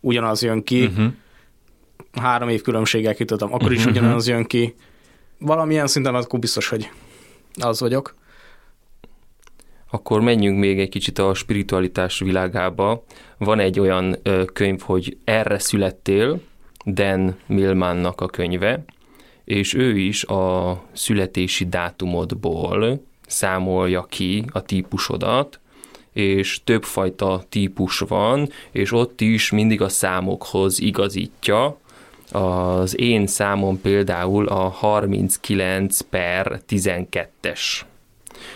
[0.00, 0.84] ugyanaz jön ki.
[0.84, 1.12] uh-huh.
[2.12, 3.88] Három év különbséggel kitöltöm, akkor is Mhm.
[3.90, 4.74] ugyanaz jön ki.
[5.38, 6.90] Valamilyen szinten akkor biztos, hogy
[7.60, 8.14] az vagyok.
[9.90, 13.04] Akkor menjünk még egy kicsit a spiritualitás világába.
[13.38, 16.40] Van egy olyan ö, könyv, hogy Erre születtél,
[16.86, 18.84] Dan Millmannak a könyve,
[19.44, 25.59] és ő is a születési dátumodból számolja ki a típusodat,
[26.12, 31.78] és többfajta típus van, és ott is mindig a számokhoz igazítja.
[32.32, 37.82] Az én számom például a 39 per 12-es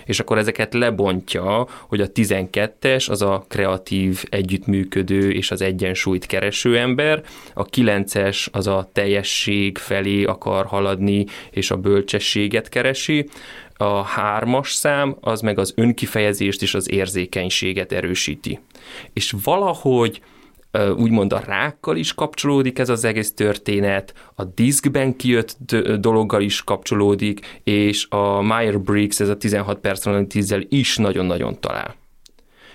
[0.04, 6.78] és akkor ezeket lebontja, hogy a 12-es az a kreatív, együttműködő és az egyensúlyt kereső
[6.78, 7.22] ember,
[7.54, 13.28] a 9-es az a teljesség felé akar haladni és a bölcsességet keresi,
[13.76, 18.60] a hármas szám az meg az önkifejezést és az érzékenységet erősíti.
[19.12, 20.20] És valahogy
[20.96, 27.60] úgymond a rákkal is kapcsolódik ez az egész történet, a diszkben kijött dologgal is kapcsolódik,
[27.64, 31.94] és a Meyer-Briggs, ez a 16 personalities is nagyon-nagyon talál.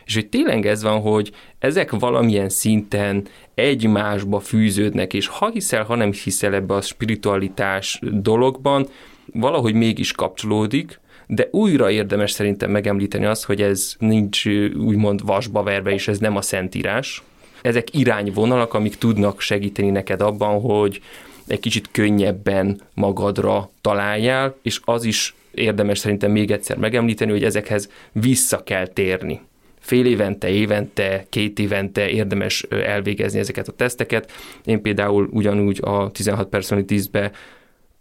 [0.06, 5.96] És hogy tényleg ez van, hogy ezek valamilyen szinten egymásba fűződnek, és ha hiszel, ha
[5.96, 8.88] nem hiszel ebbe a spiritualitás dologban,
[9.34, 14.46] valahogy mégis kapcsolódik, de újra érdemes szerintem megemlíteni azt, hogy ez nincs
[14.78, 17.24] úgymond vasba verve, és ez nem a szentírás.
[17.62, 21.02] Ezek irányvonalak, amik tudnak segíteni neked abban, hogy
[21.48, 27.90] egy kicsit könnyebben magadra találjál, és az is érdemes szerintem még egyszer megemlíteni, hogy ezekhez
[28.12, 29.42] vissza kell térni.
[29.80, 34.32] Fél évente, évente, két évente érdemes elvégezni ezeket a teszteket.
[34.66, 37.32] Én például ugyanúgy a 16 Personalities-be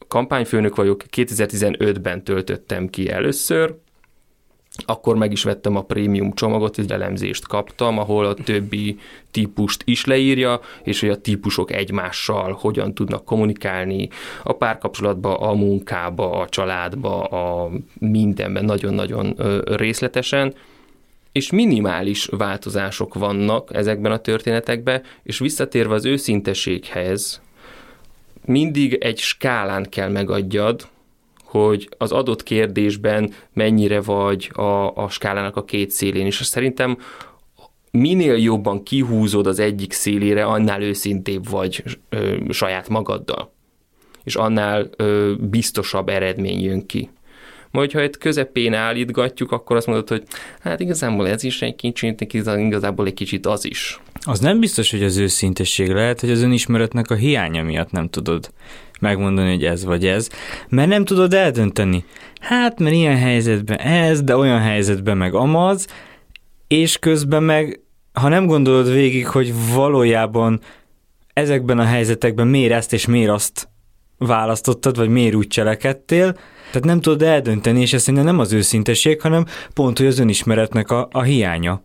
[0.09, 3.75] kampányfőnök vagyok, 2015-ben töltöttem ki először,
[4.87, 8.99] akkor meg is vettem a prémium csomagot, egy elemzést kaptam, ahol a többi
[9.31, 14.09] típust is leírja, és hogy a típusok egymással hogyan tudnak kommunikálni
[14.43, 20.55] a párkapcsolatba, a munkába, a családba, a mindenben nagyon-nagyon részletesen,
[21.33, 27.41] és minimális változások vannak ezekben a történetekben, és visszatérve az őszinteséghez,
[28.49, 30.89] mindig egy skálán kell megadjad,
[31.45, 36.99] hogy az adott kérdésben mennyire vagy a, a skálának a két szélén, és szerintem
[37.91, 43.53] minél jobban kihúzod az egyik szélére, annál őszintébb vagy ö, saját magaddal,
[44.25, 47.11] és annál ö, biztosabb eredmény jön ki.
[47.71, 50.23] Majd, ha egy közepén állítgatjuk, akkor azt mondod, hogy
[50.61, 54.01] hát igazából ez is egy kicsit, igazából egy kicsit az is.
[54.21, 58.51] Az nem biztos, hogy az őszintesség lehet, hogy az önismeretnek a hiánya miatt nem tudod
[59.01, 60.29] megmondani, hogy ez vagy ez,
[60.69, 62.05] mert nem tudod eldönteni.
[62.41, 65.87] Hát, mert ilyen helyzetben ez, de olyan helyzetben meg amaz,
[66.67, 67.81] és közben meg,
[68.13, 70.61] ha nem gondolod végig, hogy valójában
[71.33, 73.69] ezekben a helyzetekben miért ezt és miért azt
[74.19, 76.33] választottad, vagy miért úgy cselekedtél,
[76.67, 80.91] tehát nem tudod eldönteni, és ez szerintem nem az őszintesség, hanem pont, hogy az önismeretnek
[80.91, 81.83] a, a hiánya.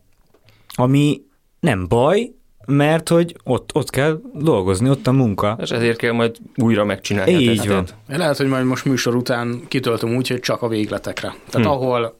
[0.76, 1.22] Ami
[1.60, 2.32] nem baj,
[2.66, 5.58] mert hogy ott, ott kell dolgozni, ott a munka.
[5.62, 7.96] És ezért kell majd újra megcsinálni Így tesztet.
[8.08, 8.18] van.
[8.18, 11.36] Lehet, hogy majd most műsor után kitöltöm úgy, hogy csak a végletekre.
[11.50, 11.74] Tehát Hm.
[11.74, 12.16] ahol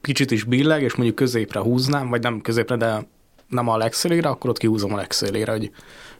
[0.00, 3.06] kicsit is billeg, és mondjuk középre húznám, vagy nem középre, de
[3.48, 5.70] nem a legszélére, akkor ott kihúzom a legszélére, hogy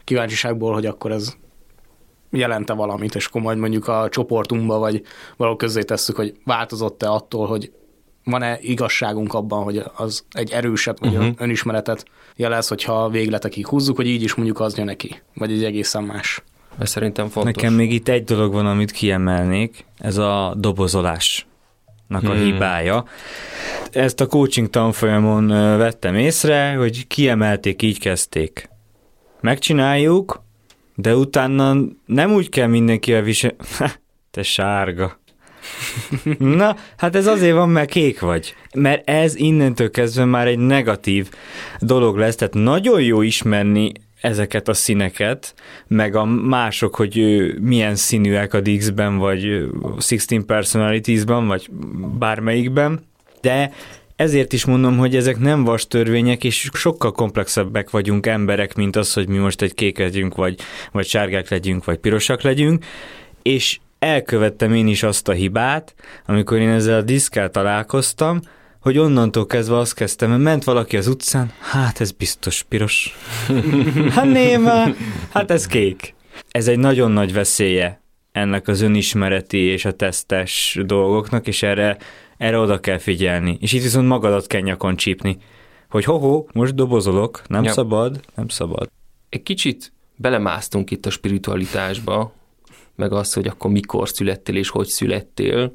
[0.05, 1.37] kíváncsiságból, hogy akkor ez
[2.35, 5.03] jelente valamit, és akkor majd mondjuk a csoportunkba, vagy
[5.37, 7.73] valahol közé tesszük, hogy változott-e attól, hogy
[8.25, 11.21] van-e igazságunk abban, hogy az egy erősebb, vagy Mhm.
[11.21, 11.35] uh-huh.
[11.39, 12.05] önismeretet
[12.37, 16.43] jelez, hogyha végletekig húzzuk, hogy így is mondjuk az jön neki, vagy egy egészen más.
[16.79, 17.55] Ez szerintem fontos.
[17.55, 21.45] Nekem még itt egy dolog van, amit kiemelnék, ez a dobozolásnak
[22.11, 22.45] a Hmm.
[22.45, 23.05] hibája.
[23.93, 25.47] Ezt a coaching tanfolyamon
[25.79, 28.69] vettem észre, hogy kiemelték, így kezdték.
[29.41, 30.43] Megcsináljuk,
[30.95, 31.77] de utána
[32.07, 33.55] nem úgy kell mindenkivel visel...
[34.31, 35.21] Te sárga.
[36.39, 38.55] Na, hát ez azért van, mert kék vagy.
[38.75, 41.29] Mert ez innentől kezdve már egy negatív
[41.81, 45.55] dolog lesz, tehát nagyon jó ismerni ezeket a színeket,
[45.87, 49.67] meg a mások, hogy milyen színűek a Dix-ben, vagy ö,
[49.99, 51.71] 16 Personalities-ban, vagy
[52.19, 53.07] bármelyikben,
[53.41, 53.73] de
[54.17, 59.13] ezért is mondom, hogy ezek nem vas törvények, és sokkal komplexebbek vagyunk emberek, mint az,
[59.13, 60.59] hogy mi most egy kék legyünk, vagy,
[60.93, 62.85] vagy sárgák legyünk, vagy pirosak legyünk,
[63.43, 65.95] és elkövettem én is azt a hibát,
[66.27, 68.41] amikor én ezzel a diszkkel találkoztam,
[68.81, 73.17] hogy onnantól kezdve azt kezdtem, hogy ment valaki az utcán, hát ez biztos piros.
[74.15, 74.85] hát néma,
[75.33, 76.15] hát ez kék.
[76.51, 78.04] Ez egy nagyon nagy veszélye
[78.35, 81.97] ennek az önismereti és a tesztes dolgoknak, és erre,
[82.37, 83.57] erre oda kell figyelni.
[83.61, 85.39] És itt viszont magadat kell nyakon csípni,
[85.91, 87.73] hogy ho-ho, most dobozolok, nem ja.
[87.73, 88.91] szabad, nem szabad.
[89.29, 92.33] Egy kicsit belemásztunk itt a spiritualitásba,
[92.95, 95.73] meg az, hogy akkor mikor születtél és hogy születtél.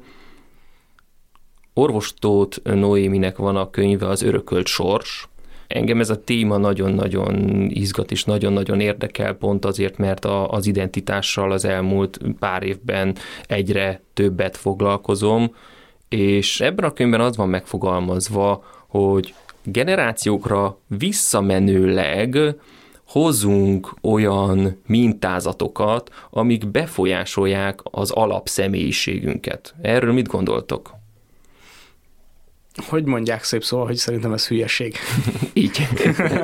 [1.74, 5.28] Orvostót Noéminek van a könyve Az örökölt sors.
[5.74, 11.52] Engem ez a téma nagyon-nagyon izgat és nagyon-nagyon érdekel, pont azért, mert a, az identitással
[11.52, 15.54] az elmúlt pár évben egyre többet foglalkozom,
[16.08, 22.38] és ebben a könyvben az van megfogalmazva, hogy generációkra visszamenőleg
[23.06, 29.74] hozzunk olyan mintázatokat, amik befolyásolják az alapszemélyiségünket.
[29.82, 30.99] Erről mit gondoltok?
[32.86, 34.96] Hogy mondják szép szóval, hogy szerintem ez hülyeség.
[35.52, 35.88] Így.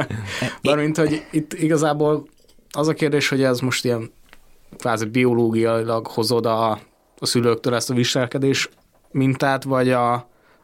[0.62, 2.26] Mármint, hogy itt igazából
[2.70, 4.10] az a kérdés, hogy ez most ilyen
[4.76, 6.70] kvázi biológiailag hozod a,
[7.18, 8.68] a szülőktől ezt a viselkedés
[9.10, 10.12] mintát, vagy a,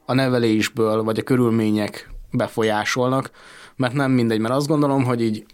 [0.05, 3.31] a nevelésből, vagy a körülmények befolyásolnak,
[3.77, 5.45] mert nem mindegy, mert azt gondolom, hogy így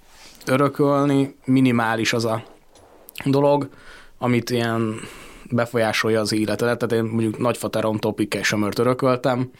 [0.46, 2.42] örökölni minimális az a
[3.24, 3.68] dolog,
[4.18, 5.00] amit ilyen
[5.50, 6.78] befolyásolja az életedet.
[6.78, 8.42] Tehát én mondjuk nagyfateromtól pikkely
[8.76, 9.50] örököltem,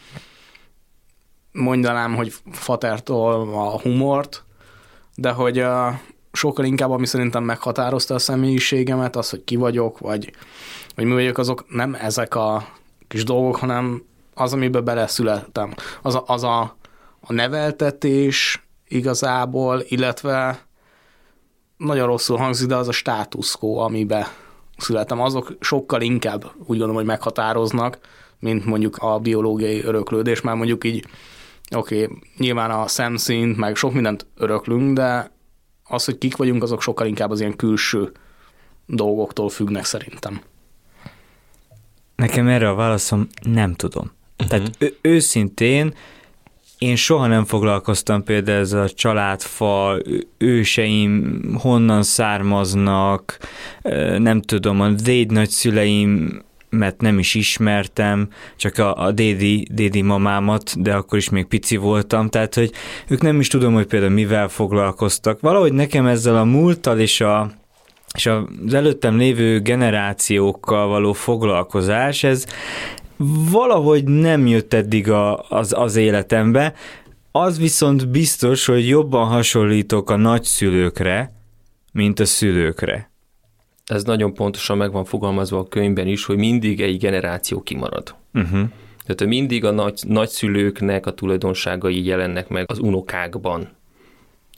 [1.51, 4.43] mondanám, hogy fatertól a humort,
[5.15, 5.93] de hogy uh,
[6.31, 10.31] sokkal inkább, ami szerintem meghatározta a személyiségemet, az, hogy ki vagyok, vagy,
[10.95, 12.67] vagy mi vagyok, azok nem ezek a
[13.07, 15.73] kis dolgok, hanem az, amiben beleszülettem.
[16.01, 16.75] Az a, az a,
[17.19, 20.67] a neveltetés igazából, illetve
[21.77, 24.25] nagyon rosszul hangzik, de az a státuszkó, amiben
[24.77, 27.99] születtem, azok sokkal inkább úgy gondolom, hogy meghatároznak,
[28.39, 31.05] mint mondjuk a biológiai öröklődés, már mondjuk így,
[31.75, 35.31] oké, okay, nyilván a szemszint, meg sok mindent öröklünk, de
[35.83, 38.11] az, hogy kik vagyunk, azok sokkal inkább az ilyen külső
[38.85, 40.41] dolgoktól függnek szerintem.
[42.15, 44.11] Nekem erre a válaszom nem tudom.
[44.37, 44.47] Uh-huh.
[44.47, 45.93] Tehát ő, őszintén
[46.77, 49.97] én soha nem foglalkoztam például ez a családfa,
[50.37, 53.37] őseim honnan származnak,
[54.17, 60.81] nem tudom, a déd nagyszüleim mert nem is ismertem, csak a, a dédi, dédi mamámat,
[60.81, 62.71] de akkor is még pici voltam, tehát hogy
[63.07, 65.39] ők nem is tudom, hogy például mivel foglalkoztak.
[65.39, 67.51] Valahogy nekem ezzel a múlttal és a
[68.15, 72.45] és az előttem lévő generációkkal való foglalkozás, ez,
[73.51, 76.73] valahogy nem jött eddig a, az, az életembe.
[77.31, 81.33] Az viszont biztos, hogy jobban hasonlítok a nagyszülőkre,
[81.91, 83.08] mint a szülőkre.
[83.89, 88.15] Ez nagyon pontosan meg van fogalmazva a könyvben is, hogy mindig egy generáció kimarad.
[88.33, 88.69] Uh-huh.
[89.05, 93.69] Tehát mindig a nagy, nagyszülőknek a tulajdonságai jelennek meg az unokákban.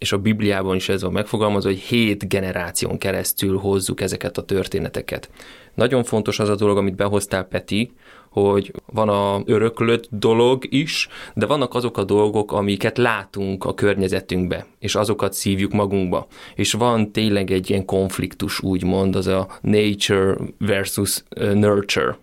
[0.02, 5.30] És a Bibliában is ez van megfogalmazva, hogy hét generáción keresztül hozzuk ezeket a történeteket.
[5.74, 7.92] Nagyon fontos az a dolog, amit behoztál, Peti,
[8.30, 14.66] hogy van a öröklött dolog is, de vannak azok a dolgok, amiket látunk a környezetünkbe,
[14.80, 16.28] és azokat szívjuk magunkba.
[16.56, 22.18] És van tényleg egy ilyen konfliktus, úgymond, az a nature versus nurture,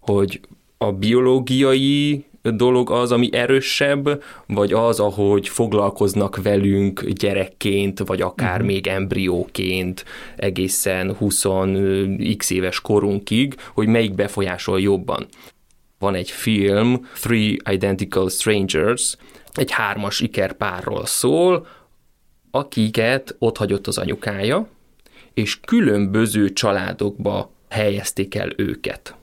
[0.00, 0.40] hogy
[0.78, 8.66] a biológiai dolog az, ami erősebb, vagy az, ahogy foglalkoznak velünk gyerekként, vagy akár uh-huh.
[8.66, 10.04] még embrióként
[10.36, 15.26] egészen 20x éves korunkig, hogy melyik befolyásol jobban.
[15.98, 19.16] Van egy film, Three Identical Strangers,
[19.52, 21.66] egy hármas ikerpárról szól,
[22.50, 24.68] akiket ott hagyott az anyukája,
[25.34, 29.16] és különböző családokba helyezték el őket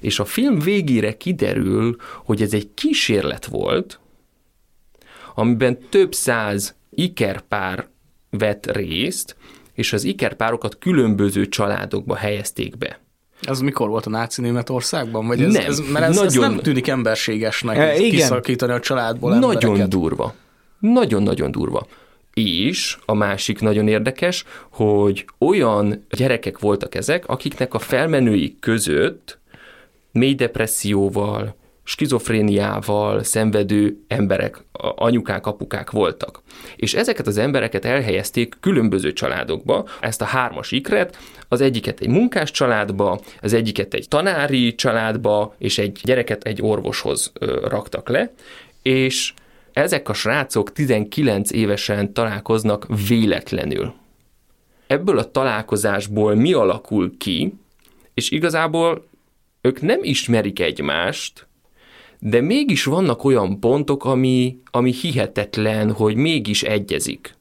[0.00, 4.00] és a film végére kiderül, hogy ez egy kísérlet volt,
[5.34, 7.86] amiben több száz ikerpár
[8.30, 9.36] vett részt,
[9.74, 13.00] és az ikerpárokat különböző családokba helyezték be.
[13.40, 15.26] Ez mikor volt a náci Németországban?
[15.26, 18.10] Vagy ez, nem, ez, mert ez, nagyon, ez nem tűnik emberségesnek e, igen.
[18.10, 19.88] kiszakítani a családból Nagyon embereket.
[19.88, 20.34] durva.
[20.78, 21.86] Nagyon-nagyon durva.
[22.34, 29.38] És a másik nagyon érdekes, hogy olyan gyerekek voltak ezek, akiknek a felmenőik között
[30.16, 34.64] mély depresszióval, skizofréniával szenvedő emberek,
[34.96, 36.42] anyukák, apukák voltak.
[36.76, 42.50] És ezeket az embereket elhelyezték különböző családokba, ezt a hármas ikret, az egyiket egy munkás
[42.50, 47.32] családba, az egyiket egy tanári családba, és egy gyereket egy orvoshoz
[47.64, 48.32] raktak le,
[48.82, 49.34] és
[49.72, 53.94] ezek a srácok 19 évesen találkoznak véletlenül.
[54.86, 57.54] Ebből a találkozásból mi alakul ki,
[58.14, 59.06] és igazából
[59.66, 61.46] ők nem ismerik egymást,
[62.18, 67.34] de mégis vannak olyan pontok, ami, ami hihetetlen, hogy mégis egyezik.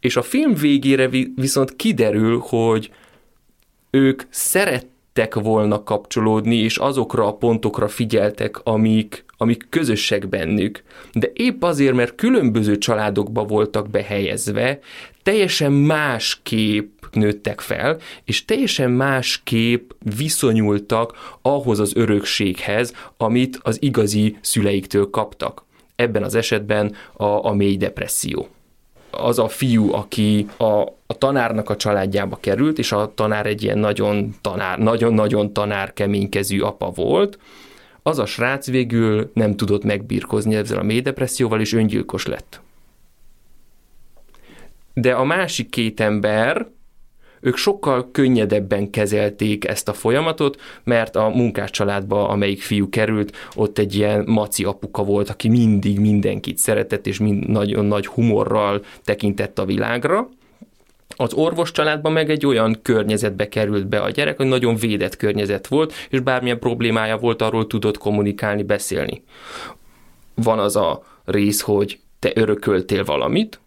[0.00, 2.90] És a film végére viszont kiderül, hogy
[3.90, 10.82] ők szerettek volna kapcsolódni, és azokra a pontokra figyeltek, amik, amik közösek bennük.
[11.12, 14.78] De épp azért, mert különböző családokba voltak behelyezve,
[15.22, 24.36] teljesen más kép nőttek fel, és teljesen másképp viszonyultak ahhoz az örökséghez, amit az igazi
[24.40, 25.64] szüleiktől kaptak.
[25.96, 28.48] Ebben az esetben a, a mély depresszió.
[29.10, 33.78] Az a fiú, aki a, a tanárnak a családjába került, és a tanár egy ilyen
[33.78, 37.38] nagyon tanár, nagyon-nagyon tanár keménykezű apa volt,
[38.02, 42.60] az a srác végül nem tudott megbírkozni ezzel a mély depresszióval, és öngyilkos lett.
[44.94, 46.66] De a másik két ember,
[47.42, 53.78] ők sokkal könnyedebben kezelték ezt a folyamatot, mert a munkás családba, amelyik fiú került, ott
[53.78, 59.58] egy ilyen maci apuka volt, aki mindig mindenkit szeretett, és mind nagyon nagy humorral tekintett
[59.58, 60.28] a világra.
[61.16, 65.66] Az orvos családban meg egy olyan környezetbe került be a gyerek, hogy nagyon védett környezet
[65.66, 69.22] volt, és bármilyen problémája volt, arról tudott kommunikálni, beszélni.
[70.34, 73.60] Van az a rész, hogy te örököltél valamit,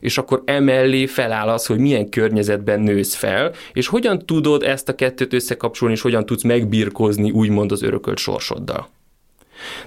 [0.00, 4.94] és akkor emellé feláll az, hogy milyen környezetben nősz fel, és hogyan tudod ezt a
[4.94, 8.88] kettőt összekapcsolni, és hogyan tudsz megbirkózni úgymond az örökölt sorsoddal.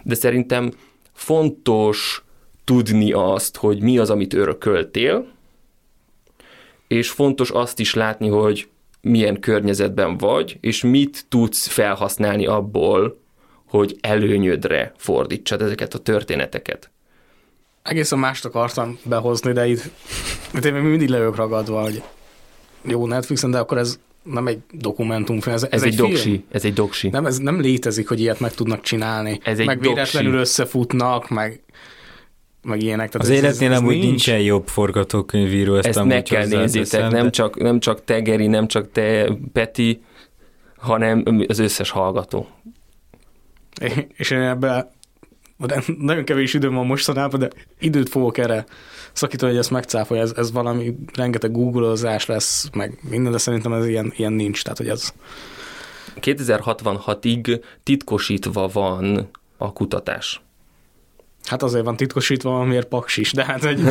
[0.03, 0.71] De szerintem
[1.13, 2.23] fontos
[2.63, 5.27] tudni azt, hogy mi az, amit örököltél,
[6.87, 8.67] és fontos azt is látni, hogy
[9.01, 13.19] milyen környezetben vagy, és mit tudsz felhasználni abból,
[13.65, 16.91] hogy előnyödre fordítsad ezeket a történeteket
[17.83, 19.89] egészen mást akartam behozni, de itt,
[20.53, 22.03] itt én mindig lejövök ragadva, hogy
[22.81, 26.65] jó Netflixen, de akkor ez nem egy dokumentumfilm, ez, ez, ez egy, egy doksi, ez
[26.65, 27.09] egy doksi.
[27.09, 29.39] Nem, ez nem létezik, hogy ilyet meg tudnak csinálni.
[29.43, 29.93] Ez egy meg doksi.
[29.93, 31.61] véletlenül összefutnak, meg
[32.61, 33.09] meg ilyenek.
[33.09, 34.05] Tehát az ez, életnél nem úgy nincs.
[34.05, 38.67] nincsen jobb forgatókönyvíró, ezt, ezt meg kell nézzétek, nem csak, nem csak te Geri, nem
[38.67, 40.01] csak te Peti,
[40.77, 42.47] hanem az összes hallgató.
[44.17, 44.89] És én ebben
[45.65, 47.49] de nagyon kevés időm van mostanában, de
[47.79, 48.65] időt fogok erre
[49.11, 53.87] szakítani, hogy ezt megcáfolja, ez, ez valami rengeteg googleozás lesz, meg minden, de szerintem ez
[53.87, 55.13] ilyen, ilyen nincs, tehát hogy ez...
[56.21, 60.41] 2066-ig titkosítva van a kutatás.
[61.43, 63.81] Hát azért van titkosítva, amiért paks is, de hát egy...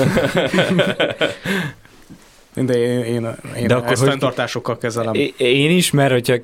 [2.55, 4.11] de én, én, én de akkor ezt hogy...
[4.11, 5.15] fenntartásokkal kezelem.
[5.37, 6.37] Én is, mert hogyha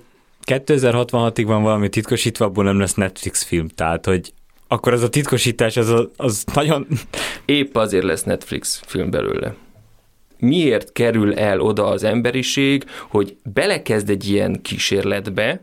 [0.46, 4.32] 2066-ig van valami titkosítva, abból nem lesz Netflix film, tehát hogy
[4.74, 6.86] akkor az a titkosítás az, az nagyon...
[7.44, 9.54] Épp azért lesz Netflix film belőle.
[10.38, 15.60] Miért kerül el oda az emberiség, hogy belekezd egy ilyen kísérletbe,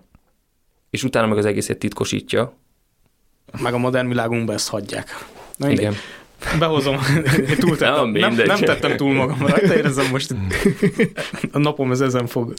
[0.90, 2.54] és utána meg az egészet titkosítja?
[3.62, 5.26] Meg a modern világunkban ezt hagyják.
[5.58, 5.94] Na, Igen.
[6.60, 6.98] Behozom,
[7.60, 10.36] túl tettem, nem, nem, nem tettem túl magam rajta, érzem most
[11.52, 12.54] a napom ez ezen fog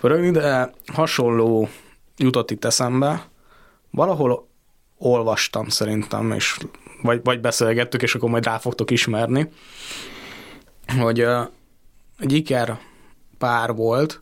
[0.00, 1.68] pörögni, de hasonló
[2.16, 3.28] jutott itt eszembe.
[3.90, 4.50] Valahol
[5.02, 6.58] olvastam szerintem, és
[7.02, 9.48] vagy, vagy beszélgettük, és akkor majd rá fogtok ismerni,
[10.98, 11.20] hogy
[12.18, 12.78] egy iker
[13.38, 14.20] pár volt,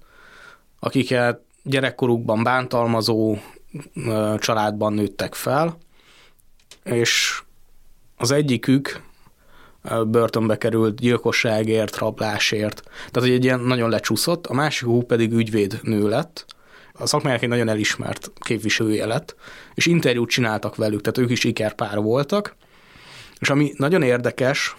[0.78, 3.36] akiket gyerekkorukban bántalmazó
[4.38, 5.78] családban nőttek fel,
[6.84, 7.42] és
[8.16, 9.02] az egyikük
[10.06, 12.82] börtönbe került gyilkosságért, rablásért.
[12.82, 16.46] Tehát, hogy egy ilyen nagyon lecsúszott, a másikuk pedig ügyvéd nő lett,
[17.00, 19.34] a szakmájának egy nagyon elismert képviselője lett,
[19.74, 22.56] és interjút csináltak velük, tehát ők is ikerpár voltak,
[23.38, 24.76] és ami nagyon érdekes,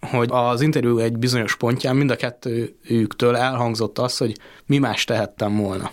[0.00, 4.36] hogy az interjú egy bizonyos pontján mind a kettőjüktől elhangzott az, hogy
[4.66, 5.90] mi más tehettem volna.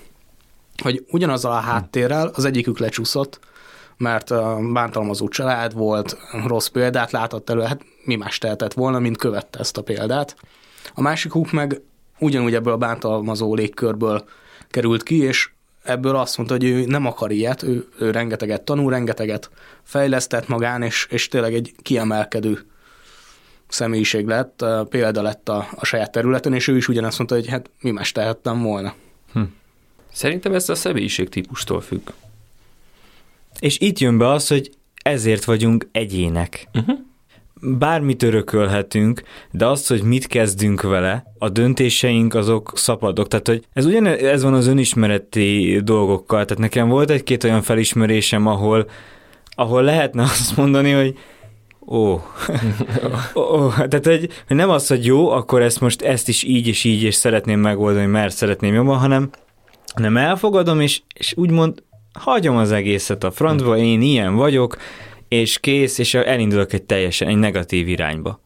[0.83, 3.39] Hogy ugyanazzal a háttérrel az egyikük lecsúszott,
[3.97, 4.33] mert
[4.73, 9.77] bántalmazó család volt, rossz példát látott elő, hát mi más tehetett volna, mint követte ezt
[9.77, 10.35] a példát.
[10.93, 11.81] A másikuk meg
[12.19, 14.23] ugyanúgy ebből a bántalmazó légkörből
[14.69, 15.49] került ki, és
[15.83, 19.49] ebből azt mondta, hogy ő nem akar ilyet, ő, ő rengeteget tanul, rengeteget
[19.83, 22.65] fejlesztett magán, és, és tényleg egy kiemelkedő
[23.67, 27.69] személyiség lett, példa lett a, a saját területen, és ő is ugyanezt mondta, hogy hát
[27.81, 28.95] mi más tehettem volna.
[29.33, 29.41] Hm.
[30.11, 32.09] Szerintem ez a személyiség típustól függ.
[33.59, 34.71] És itt jön be az, hogy
[35.03, 36.67] ezért vagyunk egyének.
[36.73, 36.99] Uh-huh
[37.61, 43.27] bármit örökölhetünk, de az, hogy mit kezdünk vele, a döntéseink azok szabadok.
[43.27, 46.45] Tehát, hogy ez ugyan ez van az önismereti dolgokkal.
[46.45, 48.89] Tehát nekem volt egy-két olyan felismerésem, ahol,
[49.55, 51.17] ahol lehetne azt mondani, hogy
[51.87, 52.13] ó,
[53.35, 56.83] ó, tehát hogy, hogy nem az, hogy jó, akkor ezt most ezt is így és
[56.83, 59.29] így, és szeretném megoldani, mert szeretném jobban, hanem
[59.97, 61.83] hanem elfogadom, és, és úgymond
[62.13, 64.77] hagyom az egészet a frontba, én ilyen vagyok,
[65.27, 68.41] és kész, és elindulok egy teljesen egy negatív irányba.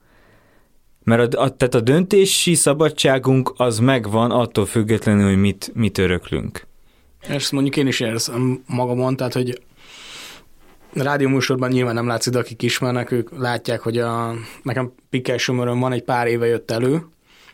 [1.04, 6.68] Mert a, a, tehát a döntési szabadságunk az megvan attól függetlenül, hogy mit, mit öröklünk.
[7.20, 9.62] Ezt mondjuk én is érzem magamon, tehát hogy
[10.94, 16.04] rádióműsorban nyilván nem látszik, de akik ismernek, ők látják, hogy a, nekem Pikkel van, egy
[16.04, 17.06] pár éve jött elő,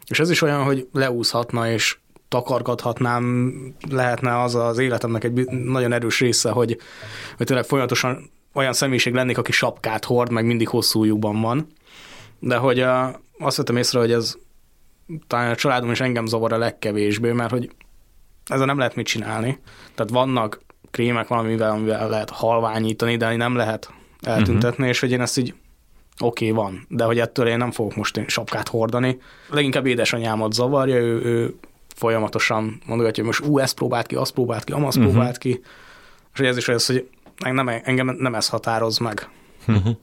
[0.07, 1.97] és ez is olyan, hogy leúszhatna, és
[2.27, 3.53] takargathatnám,
[3.89, 6.77] lehetne az az életemnek egy nagyon erős része, hogy,
[7.37, 11.67] hogy tényleg folyamatosan olyan személyiség lennék, aki sapkát hord, meg mindig hosszú lyukban van.
[12.39, 14.35] De hogy a, azt vettem észre, hogy ez
[15.27, 17.71] talán a családom is engem zavar a legkevésbé, mert hogy
[18.45, 19.59] ezzel nem lehet mit csinálni.
[19.95, 24.87] Tehát vannak krémek valamivel, amivel lehet halványítani, de nem lehet eltüntetni, uh-huh.
[24.87, 25.53] és hogy én ezt így
[26.19, 29.19] oké, okay, van, de hogy ettől én nem fogok most én sapkát hordani.
[29.49, 31.55] Leginkább édesanyámat zavarja, ő, ő
[31.95, 35.11] folyamatosan mondogatja, hogy most ú, ezt próbált ki, azt próbált ki, amazt uh-huh.
[35.11, 35.61] próbált ki,
[36.33, 39.29] és hogy ez is az, hogy nem, engem nem ez határoz meg.
[39.67, 39.95] Uh-huh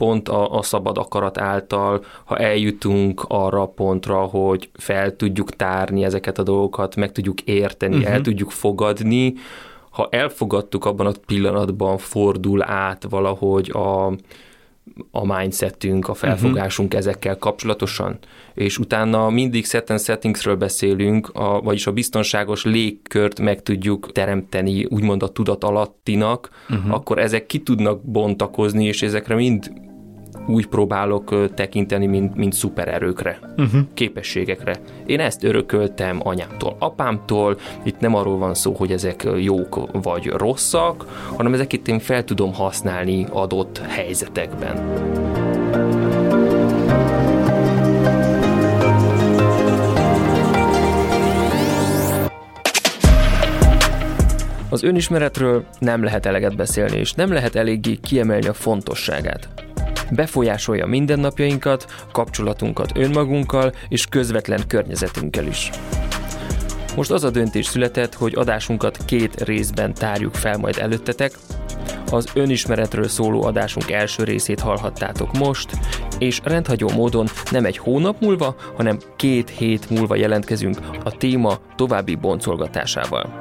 [0.00, 6.04] pont a, a szabad akarat által, ha eljutunk arra a pontra, hogy fel tudjuk tárni
[6.04, 8.12] ezeket a dolgokat, meg tudjuk érteni, uh-huh.
[8.12, 9.34] el tudjuk fogadni,
[9.90, 14.12] ha elfogadtuk abban a pillanatban, fordul át valahogy a,
[15.10, 17.06] a mindsetünk, a felfogásunk uh-huh.
[17.06, 18.18] ezekkel kapcsolatosan,
[18.54, 24.84] és utána mindig set and settingsről beszélünk, a, vagyis a biztonságos légkört meg tudjuk teremteni,
[24.84, 26.94] úgymond a tudat alattinak, uh-huh.
[26.94, 29.72] akkor ezek ki tudnak bontakozni, és ezekre mind
[30.46, 33.80] úgy próbálok tekinteni, mint, mint szupererőkre, uh-huh.
[33.94, 34.76] képességekre.
[35.06, 41.06] Én ezt örököltem anyámtól, apámtól, itt nem arról van szó, hogy ezek jók vagy rosszak,
[41.36, 44.98] hanem ezeket én fel tudom használni adott helyzetekben.
[54.72, 59.48] Az önismeretről nem lehet eleget beszélni, és nem lehet eléggé kiemelni a fontosságát
[60.10, 65.70] befolyásolja mindennapjainkat, kapcsolatunkat önmagunkkal és közvetlen környezetünkkel is.
[66.96, 71.32] Most az a döntés született, hogy adásunkat két részben tárjuk fel majd előttetek.
[72.10, 75.70] Az önismeretről szóló adásunk első részét hallhattátok most,
[76.18, 82.14] és rendhagyó módon nem egy hónap múlva, hanem két hét múlva jelentkezünk a téma további
[82.14, 83.38] boncolgatásával.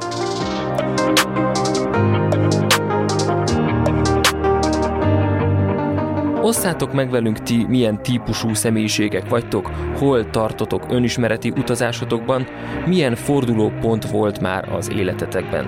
[6.50, 9.66] Osszátok meg velünk ti, milyen típusú személyiségek vagytok,
[9.98, 12.48] hol tartotok önismereti utazásotokban,
[12.86, 15.66] milyen fordulópont volt már az életetekben.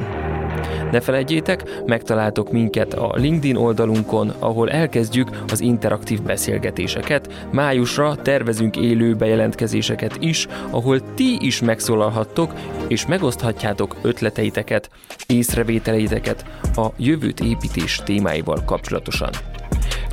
[0.92, 7.48] Ne felejtjétek, megtaláltok minket a LinkedIn oldalunkon, ahol elkezdjük az interaktív beszélgetéseket.
[7.52, 12.54] Májusra tervezünk élő bejelentkezéseket is, ahol ti is megszólalhattok,
[12.88, 14.90] és megoszthatjátok ötleteiteket,
[15.28, 19.30] észrevételeiteket a jövőt építés témáival kapcsolatosan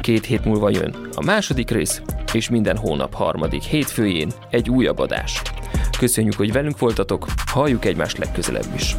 [0.01, 5.43] két hét múlva jön a második rész, és minden hónap harmadik hétfőjén egy újabb adás.
[5.99, 8.97] Köszönjük, hogy velünk voltatok, halljuk egymást legközelebb is.